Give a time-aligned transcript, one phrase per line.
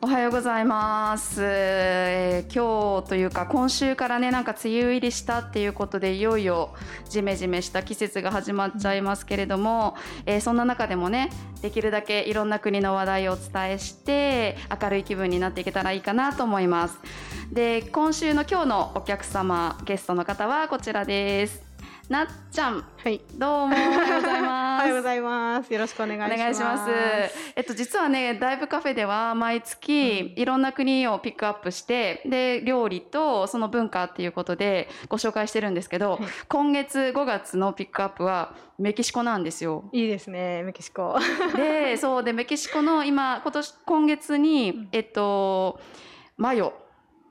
[0.00, 6.72] おはようございます、えー今日というか今週からねなんか梅雨入りしたっていうことでいよいよ
[7.08, 11.30] ジメジメした季節が始まっちゃいますけれども、えーそんな中でもね
[11.62, 16.98] できるだけいろんな国の話題をお伝えして明るい気分になっていけたらいいかなと思います。
[17.52, 21.67] で今週の今日のお客様ゲストの方はこちらです。
[22.08, 23.20] なっちゃんはい。
[23.36, 25.70] どうもおはようございおますはようございます。
[25.70, 26.34] よろしくお願いします。
[26.34, 26.90] お願いします。
[27.54, 39.84] えっと実はね、ダイブカフェでは毎月いろんな国をピックアップして、で料理とその文化っていうことでご紹介してるんですけど、はい今月5月のピックアップはメキシコなんですよ。
[39.92, 41.18] いいですね、メキシコ。
[41.56, 45.78] で、そうでメキシコの今今年今月にえっと
[46.38, 46.72] マヨ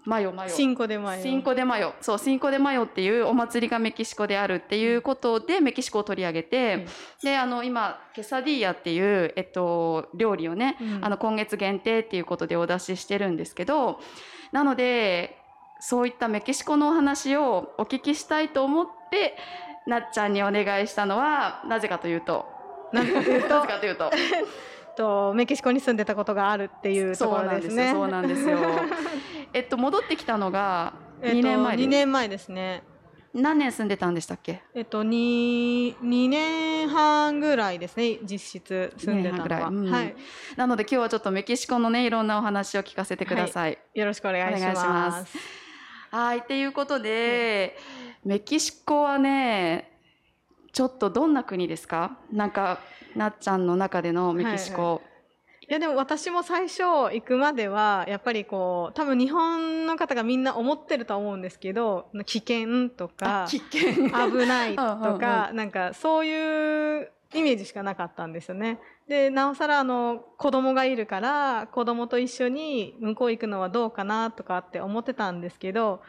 [0.08, 0.32] マヨ。
[0.32, 0.50] マヨ。
[0.50, 1.22] シンコで前。
[1.22, 1.94] シンコ・デ・マヨ。
[2.00, 6.86] そうシンコ・デ・マヨっていうお祭りがメキシコであるっていうことでメキシコを取り上げて、うん。
[7.24, 11.06] であの今ケサディーヤっていう、えっと、料理をね、うん。
[11.06, 14.00] あの今月限定っていうことでお出ししてるんですけど
[14.54, 15.38] なので
[15.82, 19.36] そういったメキシコのお話をお聞きしたいと思って
[19.86, 22.46] なっちゃんにお願いしたのはなぜかというと。
[22.94, 24.12] なぜかという なとぜかというと。
[24.98, 27.92] と、メキシコに住んでたことがあるっていうところですね。
[27.92, 28.98] そうなんですよそうなんですよ
[29.54, 32.84] えっと戻ってきたのがえっと2年前で2年前ですね。
[33.34, 34.64] 何年住んでたんでしたっけ？
[34.74, 39.68] えっと、2、2年半ぐらいですね、実質住んでたのは。
[39.68, 40.16] うんはい。
[40.56, 43.78] なので今日はちょっとメキシコのねいろんなお話を聞かせてください。
[43.94, 45.38] よろしくお願いします。
[46.10, 47.78] はいっていうことで、
[48.26, 50.00] メキシコはね
[50.72, 52.18] ちょっとどんな国ですか？
[52.32, 52.80] なんか
[53.16, 55.02] なっちゃんの中でのメキシコ。
[55.04, 55.17] い
[55.74, 68.80] やでも私も最初行くまではやっぱりこう多分日本の方がみんな思ってると思うんですけど危険とかあ危険危ないとかなんかそういうイメージしかなかったんですよね。
[69.10, 76.02] でなおさらあの子供がいるから子供と一緒に向こう行くのはどうかなとかって思ってたんですけど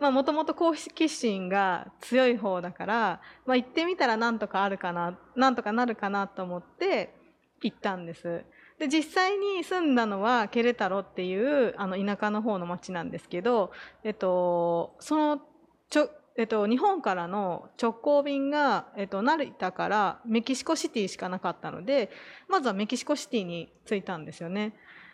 [0.00, 7.14] もともと好奇心が強い方だから、まあ、行ってみたらなんとかあるかななんとかなるかなと思って
[7.62, 8.44] 行ったんです。
[8.78, 13.70] で実際に住んだのはケレタロっていうあの田舎の方の町なんですけど、
[14.02, 15.40] えっと、その
[15.88, 22.10] ちょ、えっと、日本からの直行便が、えっと、成田からメキシコシティしかなかったので
[22.48, 24.72] まずはメキシコシティに着いたんですよね。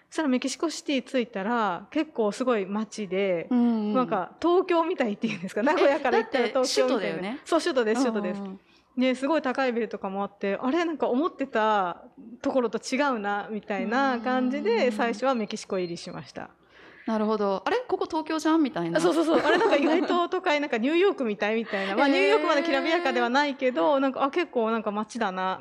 [0.08, 5.62] そしたらメキシコシティ着いたら結構すごい街で、うんなんか東京みたいっていうんですか？
[5.62, 7.18] 名古屋から行ったら東京みたいな。
[7.18, 7.40] 首都だよね。
[7.44, 8.40] そう首都です首都です。
[8.40, 8.60] うんうん
[8.98, 10.84] ね、すごい高いビルとかもあってあれ？
[10.84, 12.02] なんか思ってた
[12.42, 16.50] ところと違うなみたいな感じうんで最初はメキシコ入りしました。
[17.06, 17.62] なるほど。
[17.64, 17.76] あれ？
[17.86, 18.62] ここ東京じゃん？
[18.62, 18.98] みたいな。
[18.98, 19.38] あそうそうそう。
[19.38, 19.58] あれ？
[19.58, 21.54] なんか意外と都会なんかニューヨークみたい？
[21.54, 25.60] みたいな、まあ、ニューヨークまできらびやかではないけどなんかあ結構なんか街だな。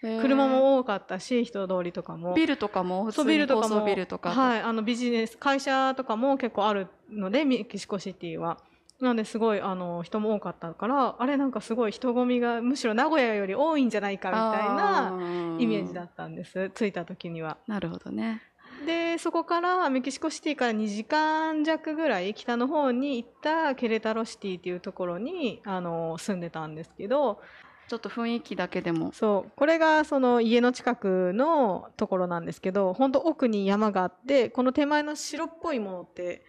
[0.00, 2.32] 車も多かったし人通りとかも。
[2.32, 3.04] ビルとかも？
[3.04, 3.84] 普通に高層ビルとかも。
[3.84, 4.30] ビルとか。
[4.30, 4.60] はい。
[4.62, 8.56] あのビジネス会社とかも結構あるのでメキシコシティは。
[9.00, 17.56] なのですごいあの人も多かったからあれなんかすごい人混みがむしろ名古屋より多いんじゃないかみたいなイメージだっったんです着いた時には。
[17.66, 17.72] た。
[17.72, 18.42] なるほどね。
[18.86, 27.40] でそこからメキシコシティから2時間弱ぐらい北の方に行ったケレタロシティっていうところにあの住んでたんですけど
[27.88, 29.12] ちょっと雰囲気だけでも。
[29.12, 36.42] そうこれがその家の近くのところなんですけど本当奥に山があってこの手前の白っぽいものって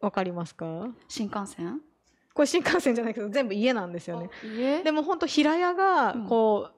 [0.00, 0.88] わかりますか？
[1.08, 1.80] 新幹線？
[2.32, 4.30] これ新幹線じゃないけど全部家なんですよね。
[4.44, 4.82] 家？
[4.82, 6.26] でも本当平屋がうん。
[6.26, 6.74] こう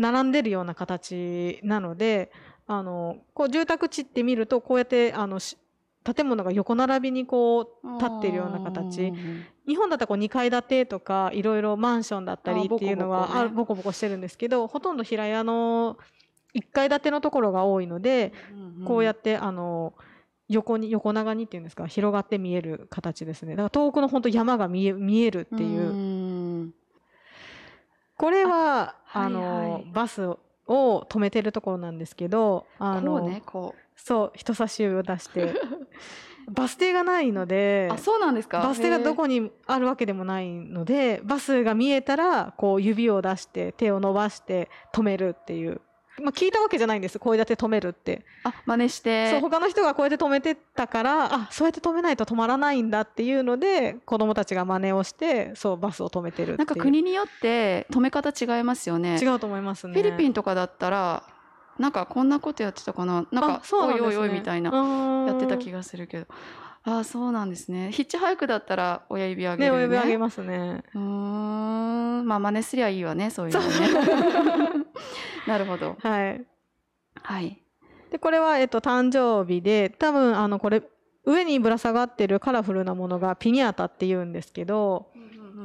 [0.00, 2.32] 並んでるような形なので、
[2.66, 5.58] あのこう住宅地って見るとこうやってあのし
[6.02, 9.12] 建物が横並びにこう立ってるような形。
[9.68, 15.98] 日本だったらこう2階建てとかいろいろマンションだったりっていうのはあボコボコしてるんですけどほとんど平屋の
[16.54, 18.32] 1階建てのところが多いので、
[18.86, 19.92] こうやっってあの
[20.52, 21.86] 横に横長にっていうんですか？
[21.86, 23.52] 広がって見える形ですね。
[23.52, 25.80] だから遠くの本当山が見え見えるっていう。
[25.80, 26.74] うん。
[28.16, 29.70] これはああの、はい。
[29.72, 30.22] はいバス
[30.68, 35.54] を止めてるところなんですけどあのこうねこそう人差し指を出して。
[36.50, 38.58] バス停がないのでうあそうなんですか？
[38.62, 45.80] バス停がどへこにあるわけでもないのでバスが見えたらこう指を出して手を伸ばして止めるっていう、
[46.20, 47.18] まあ、聞いたわけじゃないんです。
[47.18, 49.30] こうやって止めるって、ーあ真似して。
[49.30, 59.18] そう他の人がこうやって止めてたからあそうやって止めないと止まらないんだっていうので子供たちが真似をしてそうバスを止めてるなんか国によって止め方違いますよね。
[59.18, 59.94] 違うと思いますね。
[59.94, 61.22] フィリピンとかだったら
[61.78, 63.26] なんかこんなことやってたかな？
[63.32, 66.26] なんかおいおいおいみたいなやってた気ががするけど。
[66.84, 67.92] ああそうなんですね。
[67.92, 69.94] ヒッチハイクだったら親指上げねるよね。
[69.94, 70.82] お指上げますね。
[70.94, 72.26] うーん。
[72.26, 74.84] まあ真似すりゃいいわねそういうのね
[75.46, 75.96] なるほど。
[76.00, 76.46] はい。
[77.22, 77.62] はい。
[78.10, 80.82] でこれは、えっと、誕生日で多分あのこれ
[81.24, 85.08] 上にぶら下がってるカラフルなものがピニャータって言うんですけど、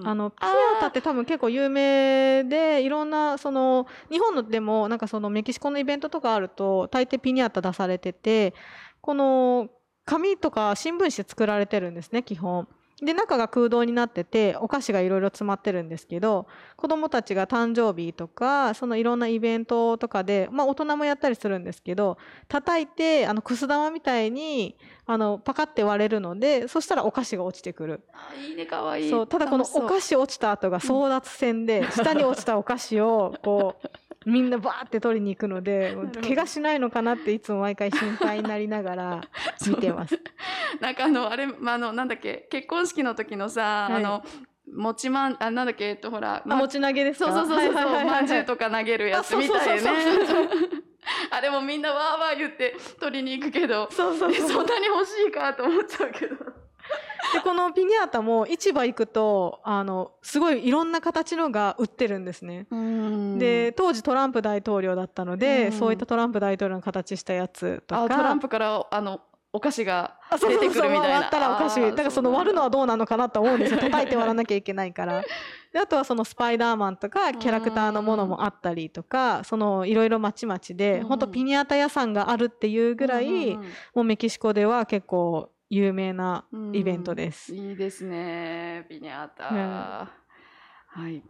[0.04, 8.54] あのピニャータって多分結構有名でいろんなその日本のでもなんかそのメキシコのイベントとかあると大抵ピニャータ出されてて
[9.02, 9.70] この
[10.06, 12.68] 紙とか新聞紙で作られてるんですね基本。
[13.02, 22.18] で中が空洞になっててお菓子がいろいろ詰まってるんですけど子どもたちが誕生日とかそのいろんなイベントとかで、まあ、大人もやったりするんですけど
[22.48, 28.02] 叩いてあのくす玉みたいにあのパカって割れるのでそしたらお菓子が落ちてくる。
[28.12, 29.10] あいいねかわいい。
[29.10, 33.88] そうただこのお菓子子落ちた後が争奪戦で 下に落ちたお菓子をこう
[34.28, 39.22] みんなバーって取りに行くので 怪我しないのかなっていつも毎回心配になりながら
[39.68, 40.20] 見てます。
[40.82, 43.94] なんかあのあれ、まあ、あのなんだっけ結婚式の時のさ、はい。
[43.96, 44.24] あの
[44.70, 47.32] 餅まんあなんだっけえっとほら、あ持ち投げですか？
[47.32, 49.90] そうそうそうそう、まんじゅうとか投げるやつあみたいね。
[51.32, 54.50] あれもみんなわーわー言って取りに行くけどそうそうえそう。
[54.50, 56.36] そんなに欲しいかと思っちゃうけど
[57.34, 62.68] でこのピニャータも市場行くとあのすごいいろんな形のが売ってるんですね。
[63.38, 65.72] で当時トランプ大統領だったので、うん。
[65.74, 68.04] そういったトランプ大統領の形したやつとか。
[68.04, 69.20] あトランプからあの
[69.54, 71.16] お菓子が出そうそうてくるみたいな。
[71.16, 71.82] 割ったらお菓子。
[71.82, 73.80] だからその割るのはどうなのかなと思うんですよ。
[73.80, 75.24] 叩いて割らなきゃいけないから。
[75.74, 81.08] であとはそのスパイダーマンとかキャラクターのものもあったりとかそのいろいろまちまちでうん。
[81.08, 83.62] 本当ピニャータ屋さんがあるっていうぐらい、も
[83.96, 87.54] うメキシコでは結構有名なイベントです。
[87.54, 88.86] いいですね。
[88.90, 91.04] ピニャータ、うん。
[91.04, 91.24] はい、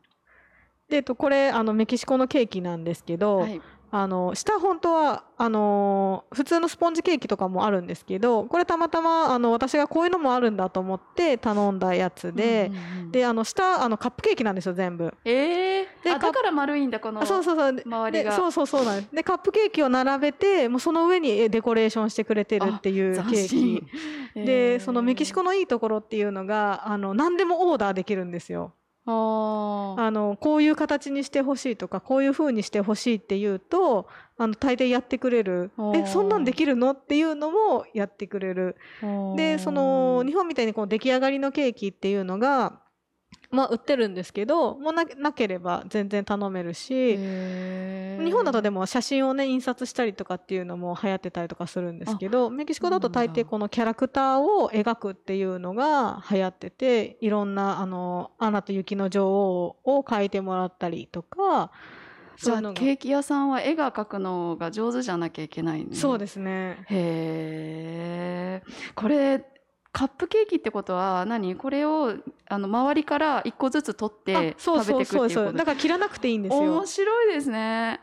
[0.89, 15.13] でとこれあのメキシコのケーキなんですけど、はい、あの下本当はあの普通のスポンジケーキとかもあるんですけどこれたまたまあの私がこういうのもあるんだと思って頼んだやつで、うんうんうんであの下あのカップケーキなんですよ全部。
[15.24, 17.74] えー、でだから丸いんだこのあそうそうそう。
[17.74, 18.31] で周りが。
[18.31, 19.16] でそうそうそうなんです。
[19.16, 23.83] でカップケーキを並べてもうその上にえデコレーションしてくれてるっていうケーキ。
[24.36, 28.74] でそのメキシコののいいところっていうのがあの何でもオーダーできるんですよ。
[29.09, 34.07] あのこういう形にしてほしいとかこういう風にしてほしいっていうと
[34.38, 35.71] あの大抵やってくれる。
[35.95, 36.92] えそんなんできるの？
[36.92, 38.75] っていうのもやってくれる。
[39.36, 42.80] でその日本みたいにこう出来上がりのケーキっていうのが
[43.49, 61.71] まあ売ってるんですけどもうななければ全然頼めるし日本だとでもも写真をね印刷したりとかっていうのも流行ってたりとかするんですけどメキシコだと大抵このキャラクターを描くっていうのが流行ってていろんなあの「アナと雪の女王」を描いてもらったりとか
[62.38, 66.85] じゃあケーキ屋さんは絵が描くのが上手じゃなきゃいけないねそうですね。
[66.89, 68.63] へえ
[68.94, 69.44] これ
[69.92, 71.56] カップケーキってことは何？
[71.56, 72.13] これを
[72.48, 75.54] あの周りから一個ずつ取ってあそう食べていくっていうこと？
[75.54, 76.60] だから切らなくていいんですよ。
[76.62, 78.01] 面白いですね。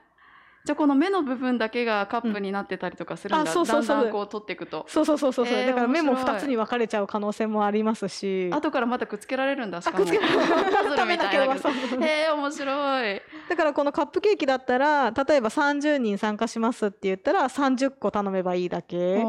[0.66, 3.96] じゃあこの目の部分だけがカップになってたりとかするんだ、うんあそうそうそう。
[3.96, 4.86] だんだんこう取っていくと。
[4.88, 8.50] そうそうそうそうそう、えーだから目も面白い2つに分かれちゃう可能性もありますし。
[8.50, 9.98] 後からまたくっつけられるんだしかも。
[9.98, 10.96] あくっつけられる。
[10.96, 11.72] 食べなければそう。
[12.00, 19.20] え面白いだからこのカップケーキだったら例えば30人参加しますって言ったら30個頼めばいいだけ。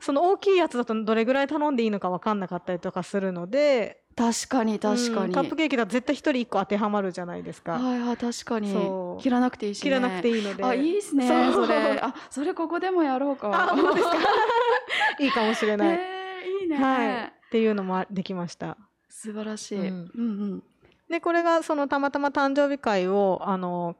[0.00, 8.72] その大きいやつだとどれぐらい頼んでいいのか分かんなかったりとかするので確かに確かに、うんカップケーキだと絶対1人1個当てはまるじゃないですか、はいはい確かに。
[8.72, 9.22] そう。
[9.22, 10.64] 切らなくていいし、ね、切らなくていいので。
[10.64, 11.28] あいいですね。
[11.52, 11.98] それ。
[12.02, 13.50] あそれここでもやろうか。
[13.52, 14.16] あ本当ですか？
[15.20, 16.00] いいかもしれない、へ
[16.44, 17.24] えいいね、はい。
[17.26, 18.76] っていうのもできました。
[19.08, 20.22] 素晴らしい、ううんん、う
[20.56, 20.62] ん
[21.10, 23.96] でこれがそのたまたま誕生日会をあの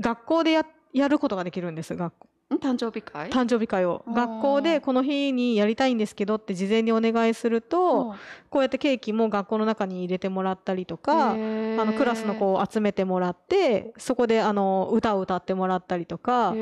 [0.00, 2.28] 学校でややることができるんです学校。
[2.50, 2.54] ん？
[2.56, 3.28] 誕生日会？
[3.28, 4.04] 誕生日会を。
[4.08, 8.14] 学校でこの日にやりたいんですけどって事前にお願いすると
[8.48, 16.54] こうやってケーキも学校の中に入れてもらったりとかあのクラスの子を集めてもらってそこであの歌を歌ってもらったりとか。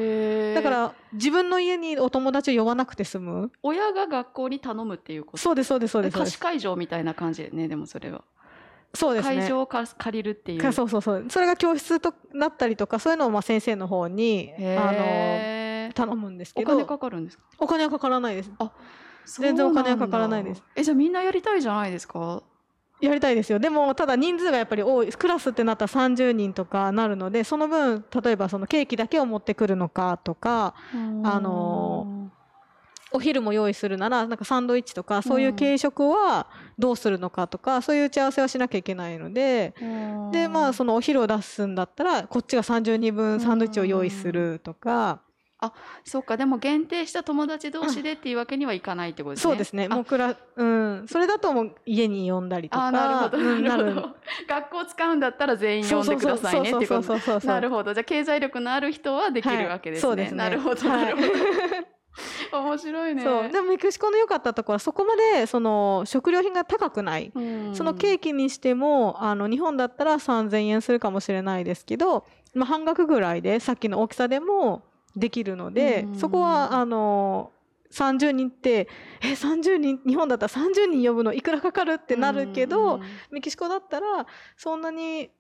[0.54, 3.52] だから自分の家にお友達を呼ばなくて済む。
[3.62, 5.38] 親が学校に頼むっていうこと？
[5.38, 6.32] そうですそうですそうですそうです。
[6.32, 8.24] 貸し会場みたいな感じでねでもそれは、
[8.94, 9.36] そうですね。
[9.40, 10.60] 会場をか借りるっていう。
[10.62, 11.24] かそうそうそう。
[11.28, 14.92] それが教室となったりとかそういうのをまあ先生の方にあ
[15.88, 16.72] の頼むんですけど。
[16.72, 17.44] お金かかるんですか？
[17.58, 18.50] お金はかからないです。
[18.58, 20.62] そう全然お金はかからないです。
[20.74, 22.42] えじゃあみんなやりたいじゃないですか？
[22.98, 23.58] やりたいですよ。
[23.58, 25.08] でもただ人数がやっぱり多い。
[25.12, 30.74] クラスってなったら30人とかなるのでその分例えばそのケーキだけを持ってくるのかとか
[31.22, 32.15] あの
[33.12, 36.48] お昼も用意するならなんかサンドイッチとかそういう軽食は
[36.78, 39.74] どうするのかとかそういう打ち合わせはしなきゃいけないので
[40.32, 45.20] でまあそのお昼を出すんだったらこっちが30人分サンドイッチを用意するとか。
[46.04, 46.36] そっか。
[46.36, 49.50] でも限定した友達同士でっていうわけにはいかないってことですね。
[49.50, 49.88] そうですね。
[49.88, 53.38] もあうくら、うん、それだともう家に呼んだりとか、あなるほど。
[53.38, 53.94] うんなる。
[53.94, 54.16] ほど。
[54.46, 57.02] 学校使うんだったら全員呼んでくださいねっていうこと。
[57.02, 57.94] そうそうそうそうそうなるほど。
[57.94, 60.08] じゃあ経済力のある人はできるわけですね。
[60.08, 60.16] はい。
[60.16, 60.36] そうですね。
[60.36, 60.88] なるほど。
[60.88, 61.28] はいなるほど。
[62.52, 63.22] 面白いね。
[63.22, 63.50] そう。
[63.50, 67.30] でもメキシコの良かったところはそこまでその食料品が高くない。
[67.34, 67.74] うん。
[67.74, 74.82] そのケーキにしてもあの日本だったら3000円するかもしれないですけど、まあ、半額ぐらいでさっきの大きさでも
[75.14, 76.14] できるので、うん。
[76.14, 77.52] そこはあの
[77.90, 78.88] 30人って
[79.22, 85.30] え30人日本だったら30人呼ぶのいくらかかるってなるけど、メキシコだったらそんなに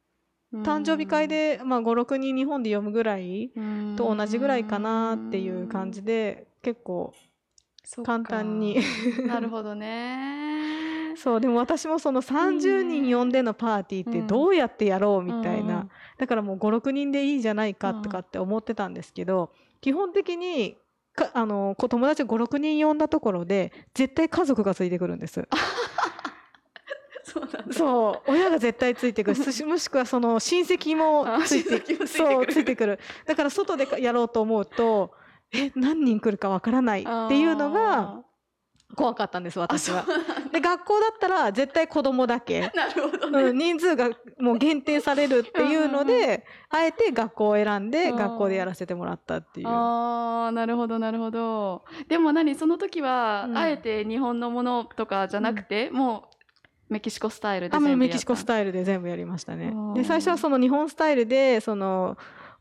[0.54, 3.50] 誕生日会で、まあ、56人日本で読むぐらい
[3.96, 7.14] と同じぐらいかなっていう感じで結構
[8.04, 8.80] 簡単に。
[9.24, 11.14] なるほどね。
[11.14, 20.76] そうでも私もその30人呼んでのパーティーってどうやってやろうみたいな、だからもう56人でいいじゃないかとかって思ってたんですけど、基本的に
[21.14, 25.46] かあのこ友達56人呼んだところで絶対家族がついてくるんです。
[27.22, 27.72] そう。
[27.72, 28.30] そう。
[28.32, 29.36] 親が絶対ついてくる。
[29.52, 32.36] しもしくはその親戚もあついて親戚もついてくる。
[32.36, 32.98] そうついてくる。
[33.24, 35.12] だから外でやろうと思うと
[35.52, 38.22] え何人来るかわからないっていうのが
[38.94, 40.06] 怖かったんですあ私は
[40.52, 43.42] で学校だったら絶対子供だけ、 なるほどね。
[43.42, 49.68] うん、人数がもう限定されるっていうのうんうんであえて学校を選んでうん学校でやらせてもらったっていう。
[49.68, 51.84] ああなるほどなるほど。
[52.08, 53.58] でも何その時は、うん。
[53.58, 56.36] あえて日本のものとかじゃなくて、もう
[56.88, 59.72] メキシコスタイルでメキシコスタイルで全部やりましたね。
[59.74, 59.94] うん。
[59.94, 62.16] で最初はその日本スタイルでその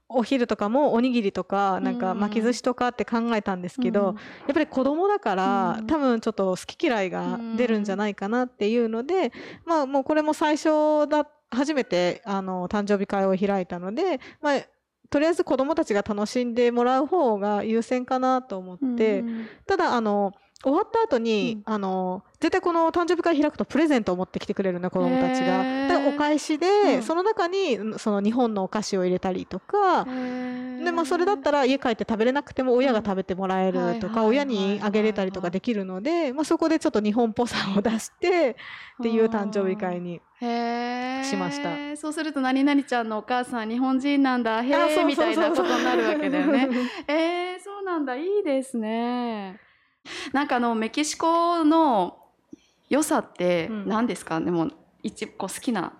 [0.08, 4.16] お昼とかもおにぎりとかなんかうん巻き寿司とかって考えたんですけど、
[4.48, 9.32] やっぱり子供だから、うん多分ちょっと好き嫌いが出るんじゃないかなっていうので、
[9.66, 14.62] まあもうこれも最初だ初めてあの誕生日会を開いたので、まあ、
[15.10, 19.48] とりあえず子供たちが楽しんでもらう方が優先かなと思って、うん。
[19.66, 20.34] ただあの
[20.65, 21.74] 終わった後に、うん。
[21.74, 25.63] あの絶対この誕生日会開くとプレゼントを持ってきてくれるの子供たちが。
[25.63, 25.88] へー。
[25.88, 27.03] だからお返しで、うん。
[27.03, 38.55] その中にその日本のお菓子を入れたりとか、でまあ、それだったら家帰って食べれなくても親が食べてもらえるとか親にあげれたりとかできるので、まあ、そこでちょっと日本っぽさを出して
[39.01, 40.22] っていう誕生日会に
[41.24, 41.98] しました。
[41.98, 44.62] そうすると何々ちゃんのお母さん日本人なんだ。
[44.62, 46.69] へえみたいなことになるわけだよね。
[47.07, 48.15] えー、そうなんだ。
[48.15, 49.64] いいですね。
[50.34, 52.18] なんかあのメキシコの
[52.90, 53.88] 良さってうん。
[53.88, 54.70] 何ですか、でも
[55.04, 55.94] 一個好きな。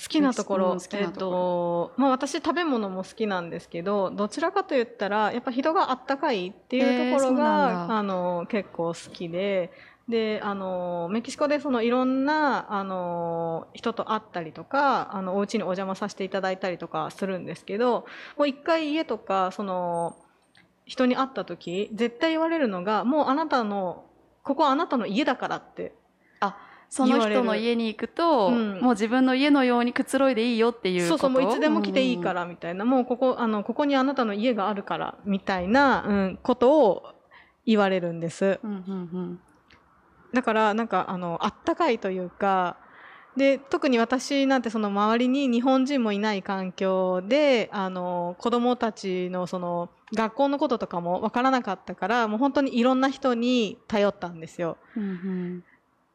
[0.00, 9.72] 好きなところ、えっなとまあ、私食べ物も好きなんですけどどちらかと言ったらやっぱ人があったかいっていうところえーあの結構好きで。
[10.08, 18.06] であのメキシコでそのいろんなあの人と会ったりとかあのお家にお邪魔させていただいたりとかするんですけど
[18.38, 20.16] もう一回家とかその
[20.88, 24.04] 人に会った時絶対言われるのがもうあなたの
[24.42, 25.92] ここはあなたの家だからって
[26.90, 28.80] その人の家に行くと、うん。
[28.80, 37.04] もう自分の家のようにくつろいでいいよっていうそうそうもういつでも来ていいからみたいな、もうここあのここにあなたの家があるからみたいな、うん、ことを
[37.66, 38.58] 言われるんです。
[38.62, 39.40] うんうんうん。
[40.32, 42.76] だからなんかあのあったかいというか
[43.38, 54.76] で特に私なんてその周りに日本人もいない環境であの子供たちのその学校のこととかも分からなかったからもう本当にいろんな人に頼ったんですよ。
[54.96, 55.64] うんうん。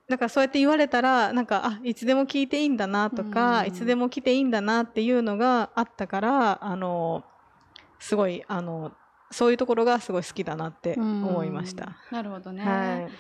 [0.10, 3.68] だからそうやって言われたらなんかあいつでも聞いていいんだなとか、うん。
[3.68, 7.24] いつでも来ていいんだなっていうのがあったからあの
[8.00, 8.92] すごいあの
[9.32, 11.98] そういうところがすごい好きだなって思いました。
[12.12, 12.18] うん。
[12.18, 13.12] なるほどね、はい、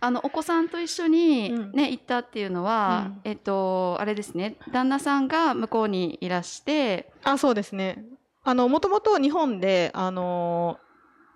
[0.00, 1.72] あのお子さんと一緒にうん。
[1.72, 3.20] ね、行ったっていうのは、うん。
[3.24, 4.56] えっとあれですね。
[4.72, 8.04] 旦那さんが向こうにいらしてあそうですね。
[8.44, 10.78] あのもともと日本であの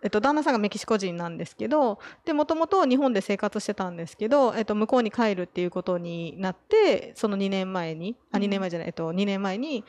[0.04, 9.84] えっと、旦那さんがメキシコ人なんですけどでもともと日本で生活してたんですけど、えっと、向こうに帰るっていうことになってその2年前にあ2年前じゃない、えっと、2年前に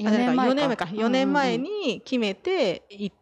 [0.00, 1.62] 4あじゃない年前4年前か4年前うん。
[1.62, 3.12] に決めてい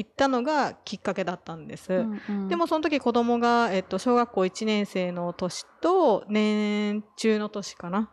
[0.00, 1.92] 行ったのがきっかけだったんです。
[1.92, 2.48] うんうん。
[2.48, 8.10] でもその時子供がえっと小学校1年生の年と年中の年かな。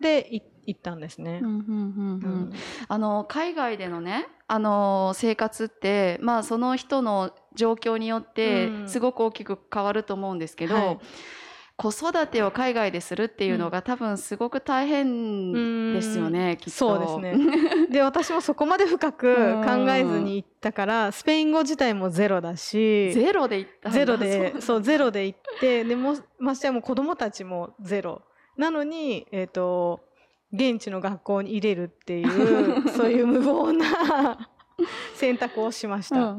[0.00, 1.40] でい行ったんですね。
[1.42, 1.50] うん。
[1.50, 1.72] うんうんうん。
[1.72, 2.52] うん。
[2.88, 8.88] あの海外でのねあの生活ってまあその人の状況によってうん。
[8.88, 10.98] すごく大きく変わると思うんですけど、はい
[11.80, 16.70] 子育てを海外でするっていうのが、多分すごく大変ですよね、きっと。
[16.70, 17.88] そうですね。
[17.90, 23.10] で私もそこまで深く考えずに行ったからスペイン語自体もゼロだし。
[23.14, 24.82] ゼロで行ったゼロでそう。
[24.82, 28.20] ゼロで行ってでもましてやもう子供たちもゼロ。
[28.58, 30.00] なのにえっ、と
[30.52, 34.50] 現地の学校に入れるっていう そういう無謀な
[35.14, 36.36] 選択をしました。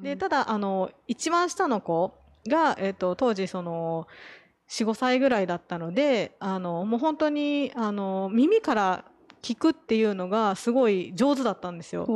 [0.00, 2.14] でただあの一番下の子
[2.46, 4.06] が、えっと当時その
[4.68, 9.04] 45歳ぐらいだったのであのもう本当にあの耳から
[9.42, 12.06] 聞くっていうのがすごい上手だったんですよ。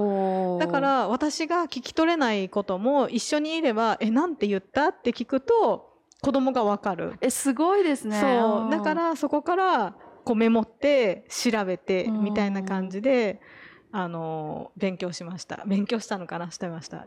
[0.61, 7.15] だから私が聞き取れないことも一緒にいれば「えなんて言った?」って聞くと子供がわかる。
[7.21, 8.21] えすごいですね。
[8.21, 8.71] そう。
[8.71, 12.25] だからそこからこうメモって調べてうん。
[12.25, 13.41] みたいな感じで
[13.93, 15.65] あの勉強しました。
[15.67, 16.51] 勉強したのかな？
[16.53, 17.07] してました。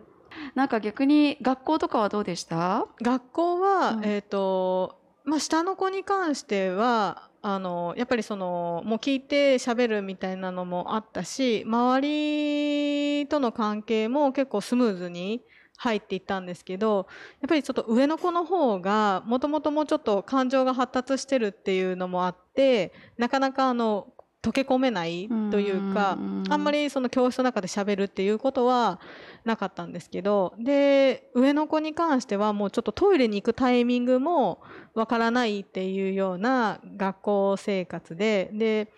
[0.54, 2.86] なんか逆に学校とかはどうでした？
[3.02, 4.06] 学校は、うん。
[4.06, 15.42] えっ、とまあ下の子に関してはあのやっぱりそのもう聞いて喋るみたいなのもあったし周りとの関係も結構スムーズに
[15.78, 17.08] 入っていったんですけど
[17.42, 24.12] やっぱりちょっと上の子の方がもともともうちょっと感情が発達してるっていうのもあってなかなかあの
[24.42, 26.18] 溶け込めないというか
[26.50, 29.00] あんまりその教室の中で喋るっていうことは
[29.46, 34.62] なかったんですけどで上の子に関してはもうちょっとトイレに行くタイミングも
[34.94, 38.92] わからないっていうような学校生活でで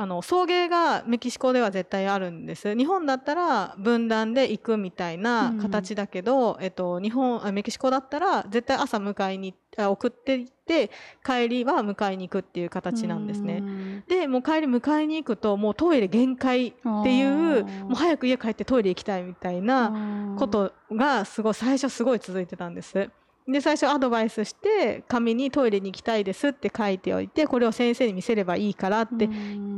[0.00, 10.92] あの送迎がメキシコでは絶対あるんです日本だったら分断で行くみたいな形だけど、えっと、日本あメキシコだったら絶対朝迎えにあ送っていって
[11.26, 13.60] 帰りは迎えに行くっていう形なんですね。
[13.60, 23.10] ねでもう帰り迎えに行くともうトイレ限界っていうもう早く家帰ってトイレ行きたいみたいなことがすごい最初すごい続いてたんです。
[23.48, 29.26] で最初アドバイスして紙にトイレに行きたいですって書いておいてこれを先生に見せればいいからって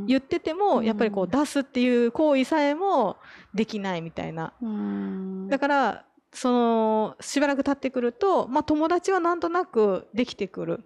[0.07, 0.85] 言っててもうん。
[0.85, 3.15] やっぱりこう出すっていう行為さえも
[3.53, 4.53] できないみたいな。
[5.47, 10.83] だからそのしばらく経ってくると、まあ、友達はなんとなくできてくる。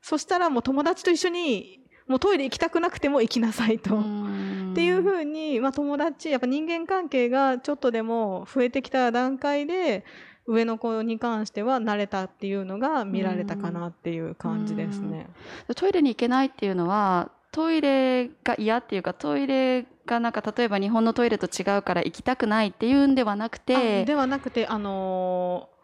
[0.00, 3.98] そしたらもう友達と一緒にもうトイレ行きたくなくても行きなさいと。
[3.98, 10.04] っていうふうに、まあ、友達やっぱ人間関係がちょっとでも増えてきた段階で
[10.46, 15.28] 上の子に関しては慣れたっていうのが見られたかなっていう感じですね。
[15.76, 25.79] トイレに行けないっていうのはトイレが嫌っていうかトイレがなんか例えば日本のトイレと違うから行きたくないっていうんではなくあてではなくて、あのー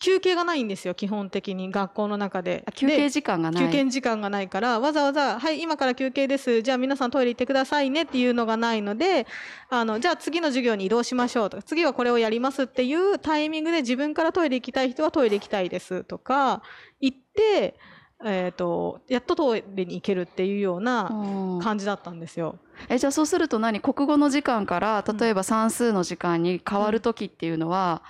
[0.00, 2.64] 休憩がないんですよ基本的に学校の中で。
[2.66, 3.64] あ休憩時間がない。
[3.66, 6.62] 休憩時間がないからわざわざ「はい今から休憩です。
[6.62, 9.26] じゃあ皆さんトイレ行ってくださいね」っていうのがないので
[9.68, 16.62] あのじゃあ次の授業に移動しましょうとか次はこれをやりますっていうタイミングで自分からトイレ行きたい人はトイレ行きたいですとか
[17.00, 17.74] 行って、
[18.24, 21.60] えー、とやっとトイレに行けるっていうようなうん。
[21.60, 22.56] 感じだったんですよ。
[22.88, 23.80] えじゃあそうすると何？
[23.80, 28.02] 国語の時間から例えば算数の時間に変わる時っていうのは、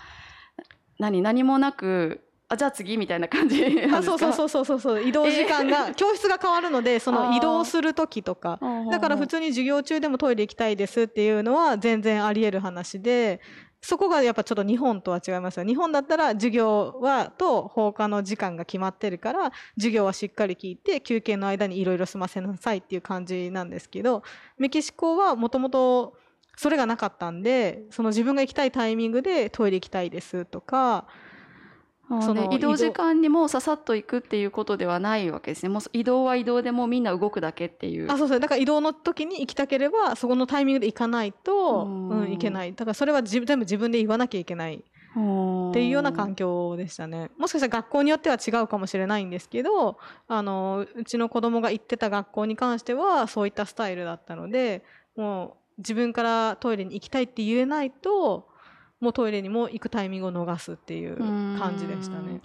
[1.01, 5.09] 何何もなくあじゃあ次みたいな感じあそうそうそうそうそうそう。
[5.09, 8.59] 移動時間が、教室が変わるのでその移動する時とか。
[8.91, 13.41] だから普通に授業中でもトイレ行きたいですっていうのは全然あり得る話で
[13.83, 15.65] そこがやっぱちょっと日本とは違いますよ。
[15.65, 24.25] 日本だったら授業はと放課の時間が決まってるから授業はしっかり聞いて休憩の間にいろいろ済ませなさいっていう感じなんですけど
[24.59, 26.15] メキシコはもともと
[26.61, 31.07] それがなかったんでその自分が行きたいタイミングでトイレ行きたいですとか
[32.11, 35.71] あそので移動時間にもささっと行くっていうことではないわけですね。
[35.71, 38.13] もう移動は移動でもうみんな動くだけっていう。
[38.13, 38.41] あそうそう。
[38.41, 42.09] だから移動の時に行きたければそこのタイミングで行かないと、うん。
[42.09, 42.75] うん、行けない。
[42.75, 44.75] だからそれは自全部自分で言わなきゃいけない。
[44.75, 47.31] っていうような環境でしたね。
[47.39, 54.85] もしかしたら学校によっては違うかもしれないんですけどあのうちの子供が行ってた学校に関してはそういったスタイルだったので
[55.17, 58.49] もう自分からトイレに行きたいって言えないと
[59.01, 61.17] もうトイレにも行くタイミングを逃すっていう
[61.59, 62.41] 感じでしたね。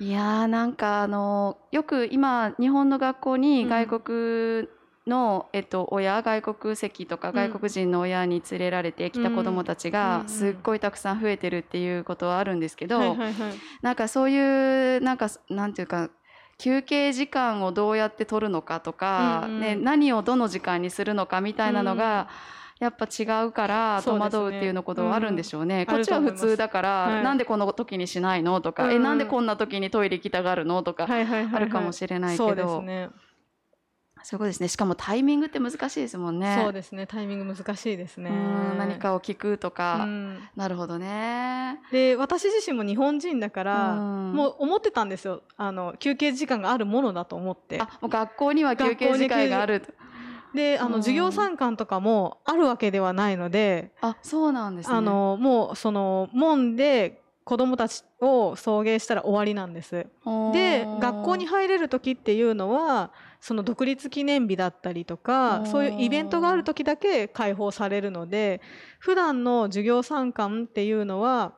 [0.00, 4.68] いやーなんかあのよく今日本の学校にうん外国
[5.08, 7.34] の、えっと、親外国籍とかん。
[7.34, 13.16] 外国人の親に連れられてきた子どもたちうんがうんすっごいたくさん増えてるっていうことはあるんですけど、
[13.82, 16.10] なんかそういうなんかなんていうか
[16.58, 19.60] 休憩時間をどうやって取るのかとか、うんうん。
[19.60, 22.28] ね、何をどの時間にするのかみたいなのが、
[22.80, 25.80] やっぱ違うから戸惑うっていうのことはあるんでしょうね。
[25.80, 28.92] うんこっちは普通だから、はいなんでこの時にしないのとか、うん。
[28.92, 31.54] えなんでこんな時にトイレ行きたがるのとか、はいはいはいはい。
[31.62, 32.46] あるかもしれないけど。
[32.48, 33.10] そうですね
[34.22, 34.68] そうですね。
[34.68, 36.58] しかもタイミングって難しいですもんね。
[36.62, 41.80] そうですねタイミング難しいですねうん何かを聞くとうか、んなるほどね。
[41.90, 49.82] で私自身も日本人だから、うんもう思ってたんですよあの休憩時間があるものだと思ってあもう学校には休憩時間がある。
[50.54, 54.96] であうんの授業参観とかもあるわけではないので、あそうなんですね。
[54.96, 60.06] あのもうその門で子どもたちを送迎したら終わりなんです。
[60.52, 68.60] で学校に入れる時っていうのはその独立記念日だったりとかそういうイベントがある時だけ開放されるので
[68.98, 71.54] 普段の授業参観っていうのは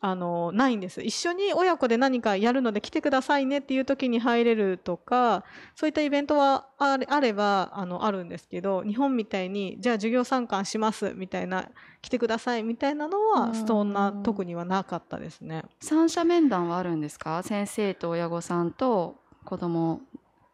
[0.00, 1.00] あのないんです。
[1.00, 11.70] 一緒に親子で何かやるので来てくださいねっていう時に入れるとかそういったイベントはあれあればあのあるんですけど日本みたいにじゃあ授業参観しますみたいな
[12.02, 15.62] 来てくださいみたいなのはそんな特にはなかったですね。
[15.80, 17.42] 三者面談はあるんですか？
[17.42, 20.02] 先生と親御さんと子供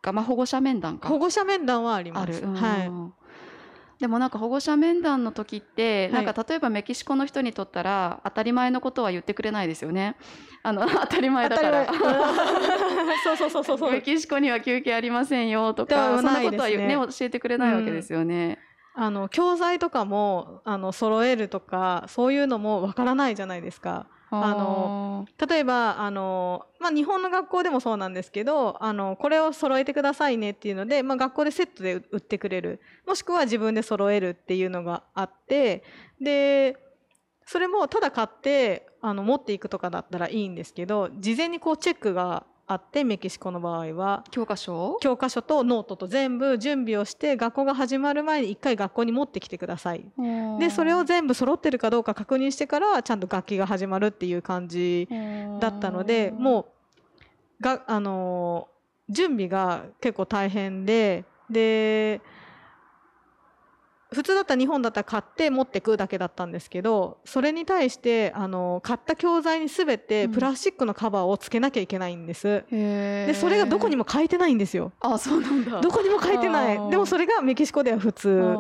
[0.03, 2.45] が、まあ、保護者面談か保護者面談はあります。
[2.45, 3.21] はい
[4.01, 10.17] でもなんか保護者面談の時って、なんか例えばメキシコの人にとったら当たり前のことは言ってくれないですよね。
[10.63, 11.85] あの 当たり前だから。
[13.23, 18.59] そうそうそうそうメキシコには休憩ありませんよとか、そんなことはね、ね、教えてくれないわけですよね。
[18.97, 24.07] うん、あの教材とかもあの揃えるとかそういうのもわからないじゃないですか。
[24.31, 32.81] あの例えばあの、まあ、日本の学校でもそうなんですけどあのこれを揃えてくださいねっていうので、まあ、学校でセットで売ってくれる。
[33.07, 35.83] もしくは自分で揃えるっていうのがあって
[36.21, 36.77] で
[37.45, 44.97] それもただ買ってあの持っていくとかだったらいいんですけど事前にこうチェックがあってメキシコの場合は教科書？
[45.01, 50.05] 教科書とノートと全部準備をして学校が始まる前に一回学校に持ってきてください。
[50.61, 55.09] でそれを全部揃ってるかどうか確認してからちゃんと楽器が始まるっていう感じ
[55.59, 56.69] だったのでも
[57.61, 58.69] うがあの
[59.09, 62.21] 準備が結構大変でで
[64.13, 74.93] 普通だったら日本だったら買って持ってくだけだったんですけどそれに対してあの買った教材に全てプラスチックのカバーをつけなきゃいけないんです、うん、でそれがどこにも書いてないんですよ。
[75.01, 75.81] あそうなんだ。
[75.81, 76.91] どこにも書いてない。
[76.91, 78.57] でもそれがメキシコでは普通。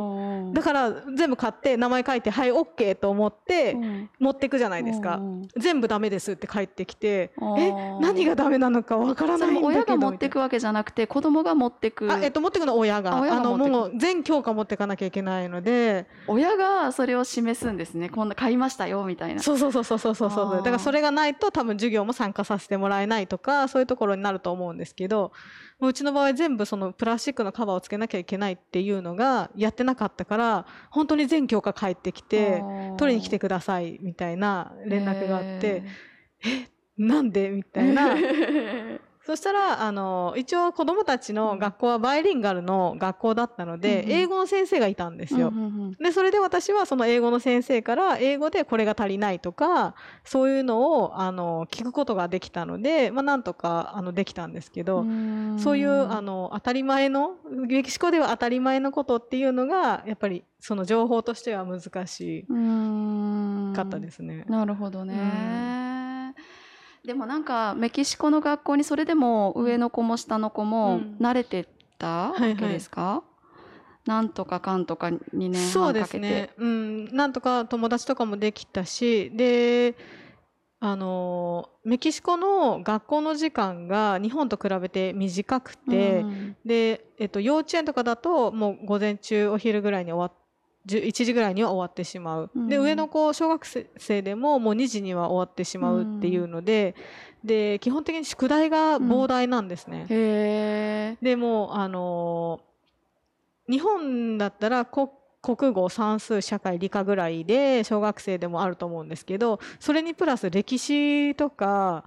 [0.52, 3.76] だから全部買って名前書いて「はい OK」と思って
[4.18, 5.20] 持ってくじゃないですか。
[5.56, 12.10] 全部ダメですって帰ってきてえ何がダメなのかわからないんだけど親が持ってくわけじゃなくて子供が持ってく。
[12.12, 13.16] あ、えっと、持ってくのは親が。
[13.16, 18.08] あのもう全教科持ってかなきゃいけないので親がそれを示すんですね。
[18.08, 19.42] こんな買いましたよみたいな。
[19.42, 20.56] そうそうそうそうそうそうそう。
[20.58, 25.32] だからそれがないと多分授業も参加させてもらえないとかそういうところになると思うんですけど
[25.80, 32.62] うちの場合全部そのプラスチックのカバーをつけなきゃいけないっていうのがやってなかったから本当に全教科帰ってきて
[32.98, 35.84] 取りに来てくださいみたいな連絡があって
[36.44, 37.48] えなんで？
[37.48, 38.14] みたいな
[39.30, 45.50] そしたらあの一応子どもたちの学校はバイリンガルの学校だったので、うん、英語の先生がいたんですよ。
[45.50, 55.04] うんうんうん、でそれで私はその英語の先生から英語でこれが足りないとかそういうのをあの聞くことができたので、まあ、なんとかあのできたんですけど
[55.58, 64.44] そういうあの当たり前のメキシコでは当たり前のことっていうのがやっぱりその情報としては難しかったですね。
[64.48, 65.14] なるほどね、
[67.04, 71.66] でもなんかメキシコの学校にそれでも上の子も下の子も慣れて
[71.98, 73.22] たわけですか、はいは
[74.06, 74.08] い。
[74.08, 75.70] なんとかかんとか2年半かけて。
[75.72, 79.94] そうですね、うん、なんとか友達とかもできたしで
[80.82, 90.39] あのメキシコの学校の時間が日本と比べて短くて、うん、で、えっと、幼稚園とかだともう午前中お昼ぐらいに終わっ
[90.98, 96.94] 1時ぐらいには終わってしまう、うん、で上の子小学生でももう2時には終わってしまうっていうので
[97.42, 100.06] うん、で基本的に宿題が膨大なんですね。
[100.10, 105.08] うん、でもあのー、日本だったら国
[105.42, 112.04] 国語算数社会理科ぐらいで小学生でもあると思うんですけどそれにプラス歴史とか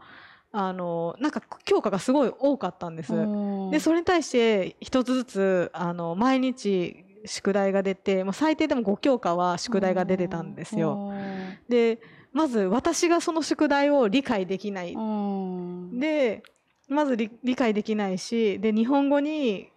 [0.51, 3.11] あのなんか教科がすごい多かったんです。
[3.71, 11.11] でそれに対して一つずつあの毎日宿題が出て、まあ、最低でも5教科は宿題が出てたんですよ。
[11.69, 11.99] で
[12.31, 14.95] まず私がその宿題を理解できない。
[15.99, 16.43] で
[16.87, 19.69] まず理解できないしで日本語に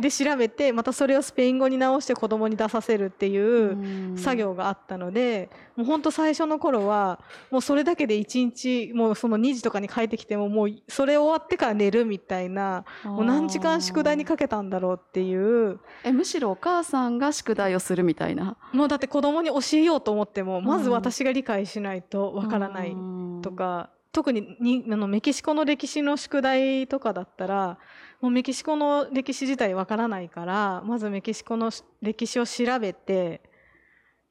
[0.00, 15.80] で調べてまたそれをスペイン語に直して子供に出させるっていう作業があったのでもう本当最初の頃はもうそれだけで1日もうその2時とかに帰ってきてももうそれ終わってから寝るみたいなもう何時間宿題にかけたんだろうっていう。
[16.04, 18.56] えむしろお母さんが宿題をするみたいな。
[18.72, 22.96] もうだって子供に教えようと思ってもまず私が理解しないとわからない
[23.42, 27.78] とか特ににあのメキシコの歴史の宿題とかだったら
[28.20, 31.70] もうメキシコの歴史自体わからないからまずメキシコの
[32.02, 33.40] 歴史を調べて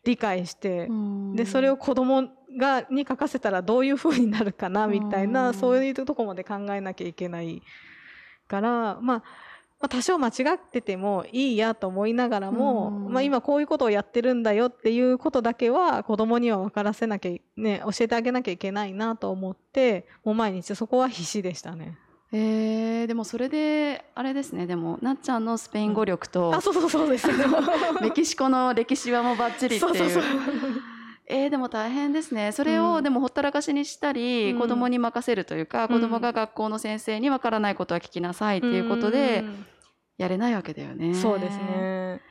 [0.05, 0.87] 理解して
[1.35, 7.61] でそれを子供がに書かせたらどういうふうになるかなみたいなそういうとこまで考えなきゃいけない
[8.47, 9.23] からまあ
[9.79, 13.13] まあ、多少間違っててもいいやと思いながらも、うん。
[13.13, 21.97] まあ、今こういうことをやってるんだよっていうことだけは子供には分からせなきゃね教えてあげなきゃいけないなと思ってもう毎日そこは必死でしたね。
[22.31, 24.67] えー、でもそれであれですね。
[24.67, 27.27] でもなっちゃんのスペイン語力と、あそうそうそうです。
[28.01, 29.95] メキシコの歴史はもうバッチリっていう。
[29.95, 30.23] そうそうそう。
[31.31, 32.51] えーでも大変ですね。
[32.51, 32.93] それうん。
[32.93, 34.59] をでもほったらかしにしたり、うん。
[34.59, 35.87] 子供に任せるというか、うん。
[35.89, 39.43] 子供が学校の先生にわからないことは聞きなさいっていうことで
[40.17, 41.13] やれないわけだよね。
[41.13, 42.21] そうですね、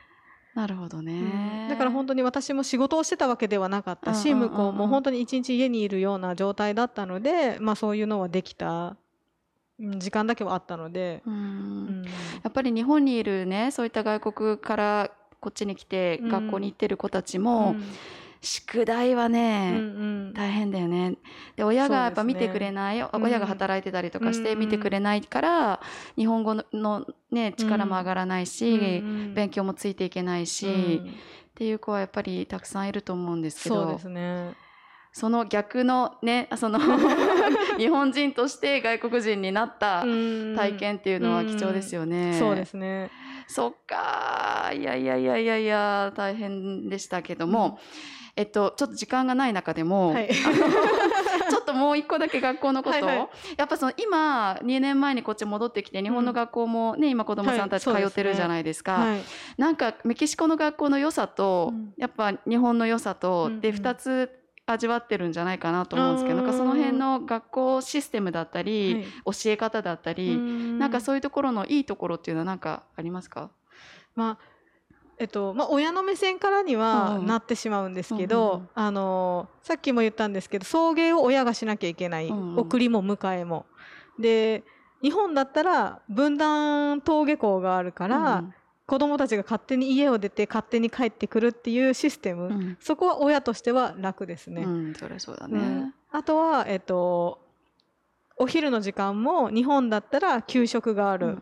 [0.54, 4.50] なるほどね、だから本当に私も仕事をしてたわけではなかったし、うんうんうんうん。
[4.50, 8.96] 向こうも本当に一日家にいるような状態だったので、まあ、そういうのはできた
[9.80, 11.34] うん時間だけはあったので、うん。
[11.34, 12.02] うん。
[12.42, 15.10] やっぱり日本にいるねそういった外国から
[15.40, 16.28] こっちに来てうん。
[16.28, 17.82] 学校に行ってる子たちも、うん。
[18.40, 19.82] 宿題はうんね、う
[20.30, 20.32] ん。
[20.34, 21.16] 大変だよね。
[21.56, 23.08] で親がやっぱ見てくれない、ん。
[23.12, 24.58] 親が働いてたりとかしてうん。
[24.60, 25.80] 見てくれないから、
[26.16, 29.34] 日本語ののね力も上がらないし、うんうん。
[29.34, 30.66] 勉強もついていけないし、
[31.04, 31.10] うん。
[31.10, 31.12] っ
[31.54, 33.74] ていう子はやっぱりたくさんいると思うんですけど。
[33.74, 34.54] そうですね。
[35.18, 36.78] その逆のねその
[37.76, 42.36] 日本人として外国人になった体体験っていうのは貴重ですよね。
[42.38, 43.10] そうですね。
[43.48, 44.70] そっか。
[44.72, 47.78] いやいやいやいやいや大変でしたけども、
[48.36, 50.28] えっとちょっと時間がない中でも、はい。
[51.50, 53.28] ちょっともう一個だけ学校のことを、はいはい。
[53.56, 58.92] やっぱその今2年前にこっち戻ってきて日本の学校もね、今子供さんたち通はいってるじゃないですか。
[58.92, 59.20] はい。
[59.56, 61.92] なんかメキシコの学校の良さと、うん。
[61.96, 63.60] やっぱ日本の良さと、うんうん。
[63.60, 64.37] で2つ
[64.72, 73.50] 味わってるんじゃないかなと思うんですけど、うんなんかその辺の学校システムだったり、教え方だったり、なんかうそういうところのいいところっていうのは何かありますか？
[74.14, 74.38] まあ
[75.18, 78.68] えっとまあ、親の目線からにはうんなってしまうんですけうんど、うん。
[78.74, 82.58] あのさっきも言ったんですけど送迎を親がしなきゃいけない、うんうん。
[82.58, 83.66] 送りも迎えも。
[84.18, 84.62] で
[85.02, 88.44] 日本だったら分断登下校があるから、
[88.88, 92.52] 子供たちが勝手に家を出て勝手に帰ってくるっていうシステム、うん。
[92.52, 94.62] うんそこは親としては楽ですね。
[94.62, 95.58] うん、それそうだね。
[95.58, 95.94] うん。
[96.10, 97.38] あとは、えっと、
[98.38, 101.36] お昼の時間も日本だったら給食がある、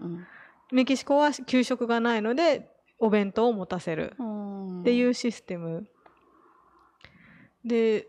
[0.72, 4.14] メキシコは給食がないのでお弁当を持たせる。
[4.18, 4.80] うん。
[4.80, 5.86] っていうシステム、
[7.64, 8.08] で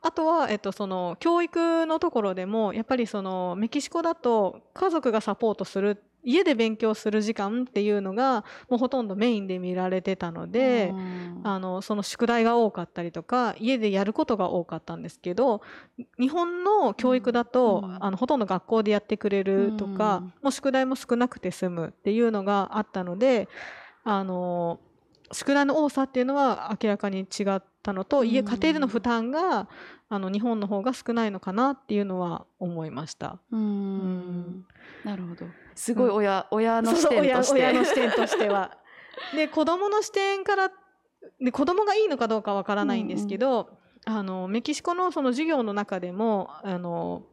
[0.00, 11.40] あとは、えっと、その教育のところでもやっぱりそのメキシコだと家族がサポートする家で勉強する時間っていうのがもうほとんどメインで見られてたので、うん。
[11.44, 15.60] あのその宿題が多かったりとか家でやることが多かったんですけど
[16.16, 18.04] 日本の教育だと、うん。
[18.04, 23.48] あのほとんど学校でやってくれるとか、うんもう宿題も少なくて済むっていうのがあったので
[24.04, 24.80] あの
[25.32, 28.46] 宿題の多さっていうのは明らかに違ったのと、家うん。
[28.46, 29.68] 家庭での負担が
[30.08, 33.38] あの日本の方が少ないのかなっていうのは思いました。
[33.50, 34.64] うん。
[35.04, 35.46] なるほど。
[35.74, 37.54] すごい親、親の視点として。
[37.54, 38.78] 親の視点としては。
[39.34, 40.70] で子供の視点から
[41.40, 43.70] で子供がいいのかどうかわからないんですけど、
[44.04, 47.24] あのメキシコのその授業の中でもあの、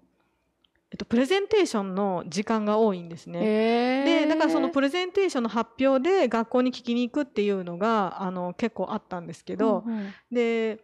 [0.92, 4.04] えっと、プレゼンテーションの時間が多いんですね。
[4.06, 10.80] でだからそのプレゼンテーションの発表で学校に聞きに行くっていうのがあの結構あったんですけど、うんうんで